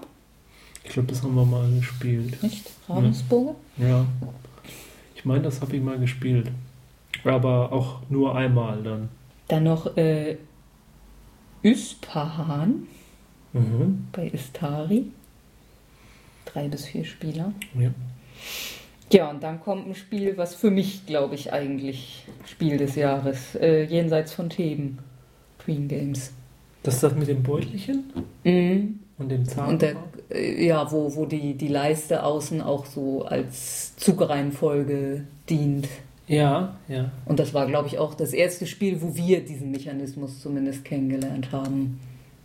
Ich 0.83 0.91
glaube, 0.91 1.07
das 1.09 1.23
haben 1.23 1.33
wir 1.35 1.45
mal 1.45 1.67
gespielt. 1.71 2.41
nicht? 2.43 2.69
Ravensburger? 2.89 3.55
Ja. 3.77 4.05
Ich 5.15 5.23
meine, 5.25 5.41
das 5.43 5.61
habe 5.61 5.75
ich 5.77 5.81
mal 5.81 5.97
gespielt. 5.97 6.51
Aber 7.23 7.71
auch 7.71 8.01
nur 8.09 8.35
einmal 8.35 8.81
dann. 8.83 9.09
Dann 9.47 9.63
noch 9.65 9.95
äh, 9.97 10.37
Ispahan 11.61 12.87
Mhm. 13.53 14.07
bei 14.13 14.27
Istari. 14.27 15.07
Drei 16.45 16.69
bis 16.69 16.85
vier 16.85 17.03
Spieler. 17.03 17.51
Ja. 17.77 17.89
Ja, 19.11 19.29
und 19.29 19.43
dann 19.43 19.59
kommt 19.59 19.87
ein 19.87 19.95
Spiel, 19.95 20.37
was 20.37 20.55
für 20.55 20.71
mich, 20.71 21.05
glaube 21.05 21.35
ich, 21.35 21.51
eigentlich 21.51 22.25
Spiel 22.45 22.77
des 22.77 22.95
Jahres. 22.95 23.55
Äh, 23.55 23.83
jenseits 23.83 24.31
von 24.33 24.49
Theben. 24.49 24.99
Queen 25.59 25.89
Games. 25.89 26.31
Das 26.83 26.95
ist 26.95 27.03
das 27.03 27.13
mit 27.13 27.27
dem 27.27 27.43
Beutelchen 27.43 28.05
Mhm. 28.45 28.99
und 29.17 29.27
dem 29.29 29.45
Zahn. 29.45 29.67
Und 29.69 29.81
der, 29.81 29.95
äh, 30.29 30.65
ja, 30.65 30.89
wo, 30.91 31.13
wo 31.13 31.25
die, 31.25 31.55
die 31.55 31.67
Leiste 31.67 32.23
außen 32.23 32.61
auch 32.61 32.85
so 32.85 33.25
als 33.25 33.97
Zugreihenfolge 33.97 35.25
dient. 35.49 35.89
Ja, 36.31 36.75
ja. 36.87 37.11
Und 37.25 37.39
das 37.39 37.53
war, 37.53 37.67
glaube 37.67 37.87
ich, 37.87 37.97
auch 37.99 38.13
das 38.13 38.33
erste 38.33 38.65
Spiel, 38.65 39.01
wo 39.01 39.15
wir 39.15 39.43
diesen 39.43 39.71
Mechanismus 39.71 40.39
zumindest 40.39 40.85
kennengelernt 40.85 41.51
haben. 41.51 41.99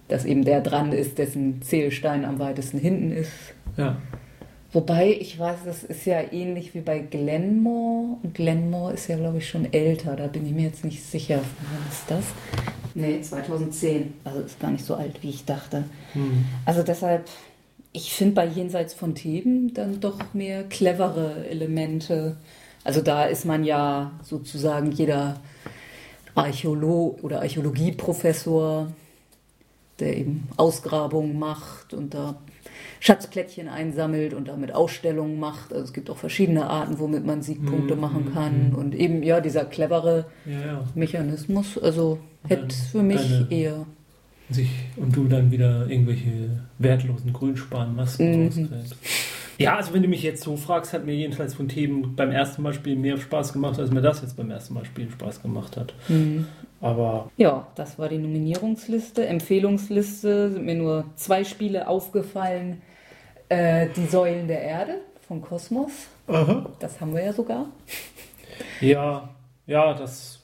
Dass 0.08 0.24
eben 0.24 0.44
der 0.44 0.60
dran 0.60 0.92
ist, 0.92 1.18
dessen 1.18 1.62
Zählstein 1.62 2.24
am 2.24 2.38
weitesten 2.38 2.78
hinten 2.78 3.12
ist. 3.12 3.32
Ja. 3.76 3.96
Wobei, 4.72 5.16
ich 5.20 5.38
weiß, 5.38 5.60
das 5.64 5.84
ist 5.84 6.04
ja 6.04 6.20
ähnlich 6.32 6.74
wie 6.74 6.80
bei 6.80 6.98
Glenmore. 6.98 8.18
Und 8.22 8.34
Glenmore 8.34 8.92
ist 8.92 9.08
ja, 9.08 9.16
glaube 9.16 9.38
ich, 9.38 9.48
schon 9.48 9.72
älter. 9.72 10.16
Da 10.16 10.26
bin 10.26 10.46
ich 10.46 10.52
mir 10.52 10.64
jetzt 10.64 10.84
nicht 10.84 11.02
sicher. 11.02 11.36
Wann 11.36 11.90
ist 11.90 12.04
das? 12.08 12.24
Nee, 12.94 13.20
2010. 13.20 14.14
Also 14.24 14.40
ist 14.40 14.60
gar 14.60 14.70
nicht 14.70 14.84
so 14.84 14.94
alt, 14.94 15.22
wie 15.22 15.30
ich 15.30 15.44
dachte. 15.44 15.84
Hm. 16.12 16.44
Also 16.64 16.82
deshalb, 16.82 17.26
ich 17.92 18.12
finde 18.12 18.34
bei 18.34 18.46
Jenseits 18.46 18.94
von 18.94 19.14
Theben 19.14 19.72
dann 19.74 20.00
doch 20.00 20.34
mehr 20.34 20.64
clevere 20.64 21.46
Elemente. 21.48 22.36
Also 22.86 23.00
da 23.02 23.24
ist 23.24 23.44
man 23.44 23.64
ja 23.64 24.12
sozusagen 24.22 24.92
jeder 24.92 25.40
Archäolog 26.36 27.22
oder 27.24 27.40
Archäologieprofessor, 27.40 28.92
der 29.98 30.16
eben 30.16 30.46
Ausgrabungen 30.56 31.38
macht 31.38 31.94
und 31.94 32.14
da 32.14 32.36
Schatzplättchen 33.00 33.68
einsammelt 33.68 34.34
und 34.34 34.48
damit 34.48 34.72
Ausstellungen 34.74 35.40
macht. 35.40 35.72
Also 35.72 35.84
es 35.84 35.92
gibt 35.92 36.10
auch 36.10 36.16
verschiedene 36.16 36.68
Arten, 36.68 36.98
womit 36.98 37.24
man 37.26 37.42
Siegpunkte 37.42 37.94
Mhm, 37.94 38.00
machen 38.00 38.32
kann. 38.32 38.70
mhm. 38.70 38.74
Und 38.76 38.94
eben, 38.94 39.22
ja, 39.22 39.40
dieser 39.40 39.64
clevere 39.64 40.26
Ja, 40.44 40.60
ja. 40.66 40.84
Mechanismus, 40.94 41.78
also 41.78 42.18
hätte 42.46 42.74
für 42.92 43.02
mich 43.02 43.50
eher. 43.50 43.86
Sich, 44.50 44.70
und 44.96 45.16
du 45.16 45.24
dann 45.26 45.50
wieder 45.50 45.88
irgendwelche 45.88 46.60
wertlosen 46.78 47.32
Grünspanmasken 47.32 48.30
Mhm. 48.42 48.46
rausgräbst. 48.46 48.94
Ja, 49.58 49.76
also 49.76 49.94
wenn 49.94 50.02
du 50.02 50.08
mich 50.08 50.22
jetzt 50.22 50.42
so 50.42 50.56
fragst, 50.56 50.92
hat 50.92 51.06
mir 51.06 51.14
jedenfalls 51.14 51.54
von 51.54 51.68
Themen 51.68 52.14
beim 52.14 52.30
ersten 52.30 52.62
Mal 52.62 52.74
spielen 52.74 53.00
mehr 53.00 53.16
Spaß 53.16 53.52
gemacht, 53.52 53.78
als 53.78 53.90
mir 53.90 54.02
das 54.02 54.20
jetzt 54.20 54.36
beim 54.36 54.50
ersten 54.50 54.74
Mal 54.74 54.84
spielen 54.84 55.10
Spaß 55.10 55.42
gemacht 55.42 55.76
hat. 55.76 55.94
Mhm. 56.08 56.46
Aber 56.80 57.30
Ja, 57.36 57.66
das 57.74 57.98
war 57.98 58.08
die 58.08 58.18
Nominierungsliste. 58.18 59.26
Empfehlungsliste 59.26 60.50
sind 60.50 60.66
mir 60.66 60.74
nur 60.74 61.04
zwei 61.16 61.44
Spiele 61.44 61.88
aufgefallen. 61.88 62.82
Äh, 63.48 63.88
die 63.96 64.06
Säulen 64.06 64.46
der 64.48 64.60
Erde 64.60 65.00
von 65.26 65.40
Kosmos. 65.40 66.08
Das 66.80 67.00
haben 67.00 67.14
wir 67.14 67.24
ja 67.24 67.32
sogar. 67.32 67.66
ja, 68.80 69.28
ja, 69.66 69.94
das, 69.94 70.35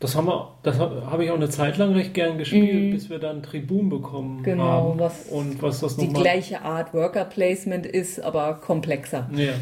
das 0.00 0.14
haben 0.16 0.26
wir, 0.26 0.52
das 0.62 0.78
ha- 0.78 1.08
habe 1.10 1.24
ich 1.24 1.30
auch 1.30 1.36
eine 1.36 1.48
Zeit 1.48 1.76
lang 1.78 1.92
recht 1.92 2.14
gern 2.14 2.38
gespielt, 2.38 2.84
Mhm. 2.86 2.90
bis 2.92 3.10
wir 3.10 3.18
dann 3.18 3.42
Tribun 3.42 3.88
bekommen 3.88 4.42
Genau, 4.44 4.90
haben. 4.90 4.98
was 5.00 5.26
und 5.30 5.60
was 5.62 5.80
das 5.80 5.96
Die 5.96 6.08
gleiche 6.08 6.62
Art 6.62 6.94
Worker 6.94 7.24
Placement 7.24 7.84
ist, 7.86 8.20
aber 8.20 8.54
komplexer. 8.54 9.28
Ja. 9.34 9.52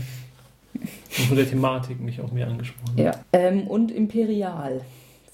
Und 0.75 0.89
von 1.29 1.37
der 1.37 1.49
Thematik 1.49 2.01
mich 2.01 2.21
auch 2.21 2.31
mehr 2.33 2.49
angesprochen. 2.49 2.99
Ja. 2.99 3.13
Ähm, 3.33 3.67
und 3.67 3.91
Imperial 3.91 4.83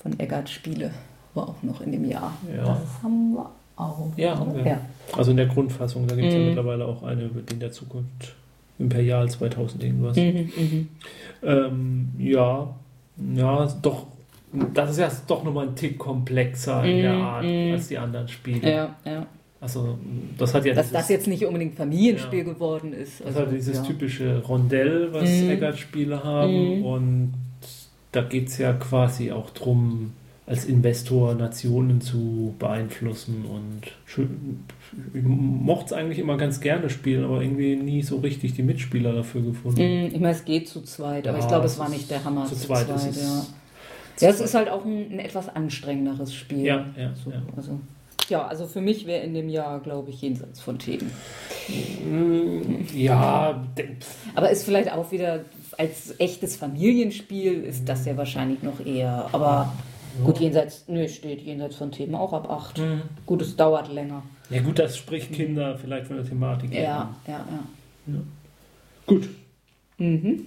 von 0.00 0.18
Eggert 0.20 0.48
Spiele 0.48 0.92
war 1.34 1.48
auch 1.48 1.62
noch 1.62 1.80
in 1.80 1.90
dem 1.92 2.04
Jahr. 2.08 2.32
Ja. 2.54 2.64
Das 2.64 3.02
haben 3.02 3.34
wir 3.34 3.50
auch. 3.76 4.10
Ja, 4.16 4.38
haben 4.38 4.54
wir. 4.54 4.64
Ja. 4.64 4.80
Also 5.16 5.32
in 5.32 5.36
der 5.38 5.46
Grundfassung, 5.46 6.06
da 6.06 6.14
gibt 6.14 6.28
es 6.28 6.34
Mhm. 6.34 6.40
ja 6.40 6.46
mittlerweile 6.46 6.84
auch 6.86 7.02
eine 7.02 7.24
über 7.24 7.40
die 7.40 7.54
in 7.54 7.60
der 7.60 7.72
Zukunft. 7.72 8.34
Imperial 8.78 9.28
2000 9.28 9.82
irgendwas. 9.82 10.16
Mhm, 10.16 10.50
mhm. 10.56 10.88
Ähm, 11.42 12.08
ja, 12.18 12.68
ja, 13.34 13.68
doch. 13.82 14.06
Das 14.74 14.90
ist 14.90 14.98
ja 14.98 15.10
doch 15.26 15.44
nochmal 15.44 15.68
ein 15.68 15.74
Tick 15.76 15.98
komplexer 15.98 16.84
in 16.84 17.02
der 17.02 17.14
Mhm, 17.14 17.22
Art 17.22 17.44
mhm. 17.44 17.72
als 17.72 17.88
die 17.88 17.98
anderen 17.98 18.28
Spiele. 18.28 18.70
ja, 18.70 18.96
ja. 19.04 19.26
Also, 19.60 19.96
das 20.38 20.52
hat 20.54 20.64
ja 20.64 20.74
Dass 20.74 20.86
dieses, 20.88 20.98
das 21.00 21.08
jetzt 21.08 21.28
nicht 21.28 21.46
unbedingt 21.46 21.76
Familienspiel 21.76 22.40
Ja. 22.40 22.44
geworden 22.52 22.92
ist. 22.92 23.20
das 23.20 23.28
Also, 23.28 23.40
hat 23.42 23.52
dieses 23.52 23.76
ja. 23.76 23.82
typische 23.84 24.42
Rondell, 24.42 25.08
was 25.12 25.30
Mhm. 25.30 25.50
Eggert-Spiele 25.50 26.24
haben. 26.24 26.78
Mhm. 26.80 26.84
Und 26.84 27.32
da 28.10 28.22
geht 28.22 28.48
es 28.48 28.58
ja 28.58 28.72
quasi 28.72 29.30
auch 29.30 29.50
drum, 29.50 30.12
als 30.46 30.64
Investor 30.64 31.34
Nationen 31.36 32.00
zu 32.00 32.54
beeinflussen. 32.58 33.44
Und 33.48 33.82
ich 35.14 35.22
mochte 35.22 35.86
es 35.86 35.92
eigentlich 35.92 36.18
immer 36.18 36.36
ganz 36.36 36.60
gerne 36.60 36.90
spielen, 36.90 37.24
aber 37.24 37.40
irgendwie 37.40 37.76
nie 37.76 38.02
so 38.02 38.16
richtig 38.18 38.54
die 38.54 38.62
Mitspieler 38.64 39.12
dafür 39.12 39.42
gefunden. 39.42 39.80
Mhm, 39.80 40.06
Ich 40.06 40.12
meine, 40.20 40.30
es 40.30 40.44
geht 40.44 40.68
zu 40.68 40.82
zweit, 40.82 41.28
aber 41.28 41.38
Ja, 41.38 41.44
ich 41.44 41.48
glaube, 41.48 41.66
es 41.66 41.78
war 41.78 41.88
nicht 41.88 42.10
der 42.10 42.24
Hammer 42.24 42.46
zu 42.46 42.56
zweit 42.56 42.88
ist 42.90 43.06
es- 43.06 43.52
ja. 44.22 44.28
Ja, 44.28 44.34
es 44.34 44.40
ist 44.40 44.54
halt 44.54 44.68
auch 44.68 44.84
ein, 44.84 45.12
ein 45.12 45.18
etwas 45.18 45.48
anstrengenderes 45.48 46.34
Spiel. 46.34 46.60
Ja, 46.64 46.86
ja, 46.96 47.12
so, 47.22 47.30
ja. 47.30 47.42
Also, 47.56 47.80
ja, 48.28 48.46
also 48.46 48.66
für 48.66 48.80
mich 48.80 49.06
wäre 49.06 49.22
in 49.24 49.34
dem 49.34 49.48
Jahr, 49.48 49.80
glaube 49.80 50.10
ich, 50.10 50.22
jenseits 50.22 50.60
von 50.60 50.78
Themen. 50.78 51.10
Mm, 52.04 52.84
Ja, 52.94 53.62
Aber 54.34 54.50
ist 54.50 54.64
vielleicht 54.64 54.90
auch 54.92 55.10
wieder 55.12 55.40
als 55.78 56.14
echtes 56.18 56.56
Familienspiel 56.56 57.64
ist 57.64 57.88
das 57.88 58.04
ja 58.06 58.16
wahrscheinlich 58.16 58.62
noch 58.62 58.84
eher. 58.84 59.28
Aber 59.32 59.72
gut, 60.24 60.38
jenseits, 60.38 60.84
nö, 60.88 61.08
steht 61.08 61.40
jenseits 61.42 61.76
von 61.76 61.90
Themen 61.90 62.14
auch 62.14 62.32
ab 62.32 62.50
8. 62.50 62.78
Mhm. 62.78 63.02
Gut, 63.26 63.42
es 63.42 63.56
dauert 63.56 63.92
länger. 63.92 64.22
ja 64.50 64.60
gut, 64.62 64.78
das 64.78 64.96
spricht 64.96 65.32
Kinder 65.32 65.76
vielleicht 65.78 66.06
von 66.06 66.16
der 66.16 66.26
Thematik. 66.26 66.70
her. 66.72 66.82
Ja, 66.82 67.14
ja, 67.26 67.46
ja. 68.06 68.14
Gut. 69.06 69.28
Mhm. 69.98 70.46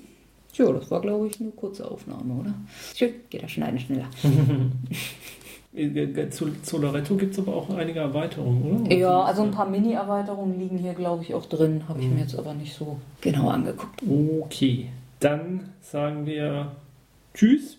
Tja, 0.56 0.72
das 0.72 0.90
war, 0.90 1.02
glaube 1.02 1.28
ich, 1.28 1.40
eine 1.42 1.50
kurze 1.52 1.90
Aufnahme, 1.90 2.34
oder? 2.34 2.54
Schön, 2.96 3.12
geht 3.30 3.44
das 3.44 3.52
Schneiden 3.52 3.80
schneller. 3.80 4.06
Äh, 5.78 6.30
Zu, 6.30 6.54
zu 6.62 6.78
Loretto 6.78 7.16
gibt 7.18 7.34
es 7.34 7.40
aber 7.40 7.54
auch 7.54 7.70
einige 7.72 8.00
Erweiterungen, 8.00 8.86
oder? 8.86 8.96
Ja, 8.96 9.24
also 9.24 9.42
ein 9.44 9.52
paar 9.52 9.68
Mini-Erweiterungen 9.68 10.58
liegen 10.58 10.78
hier, 10.78 10.94
glaube 10.94 11.24
ich, 11.24 11.34
auch 11.34 11.46
drin. 11.48 11.84
Habe 11.90 12.00
ich 12.00 12.08
Mhm. 12.08 12.14
mir 12.14 12.22
jetzt 12.22 12.40
aber 12.40 12.54
nicht 12.54 12.74
so 12.74 12.98
genau 13.20 13.50
angeguckt. 13.50 14.02
Okay, 14.42 14.88
dann 15.20 15.72
sagen 15.82 16.26
wir 16.26 16.72
Tschüss. 17.34 17.78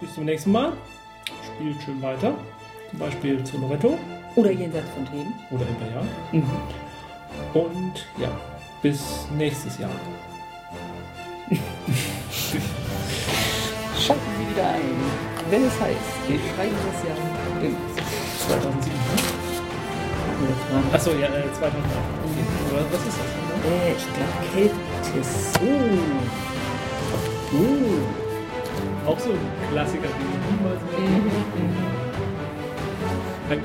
Bis 0.00 0.14
zum 0.14 0.24
nächsten 0.24 0.52
Mal. 0.52 0.72
Spielt 1.56 1.82
schön 1.82 2.00
weiter. 2.00 2.32
Zum 2.90 3.00
Beispiel 3.00 3.42
zu 3.42 3.58
Loretto 3.58 3.98
Oder 4.36 4.52
jenseits 4.52 4.88
von 4.90 5.04
Themen. 5.06 5.32
oder 5.50 5.66
Imperial. 5.66 6.04
Mhm. 6.30 7.60
Und 7.60 8.06
ja, 8.22 8.30
bis 8.82 9.26
nächstes 9.36 9.80
Jahr. 9.80 9.90
Schalten 13.98 14.30
Sie 14.38 14.46
wieder 14.54 14.68
ein, 14.68 14.94
wenn 15.50 15.64
es 15.64 15.80
heißt, 15.80 15.98
wir 16.28 16.38
schreiben 16.38 16.76
das 16.86 17.02
Jahr 17.02 17.16
im 17.60 17.76
2007. 18.46 18.94
Achso, 20.92 21.10
ja, 21.12 21.26
äh, 21.26 21.52
2008. 21.52 21.84
Okay. 22.24 22.44
Aber 22.70 22.84
Was 22.92 23.00
ist 23.06 23.18
das? 23.18 23.26
Äh, 23.66 23.92
ich 23.92 24.06
glaube 24.14 24.32
Keltis. 24.54 25.30
Oh. 25.60 25.64
Oh. 27.52 29.08
Auch 29.10 29.18
so 29.18 29.30
ein 29.30 29.40
Klassiker, 29.72 30.06
den 30.06 30.30
ich 30.30 30.38
niemals 30.52 30.80
mehr 30.82 31.00
Mhm. 31.00 31.30
Danke 33.48 33.64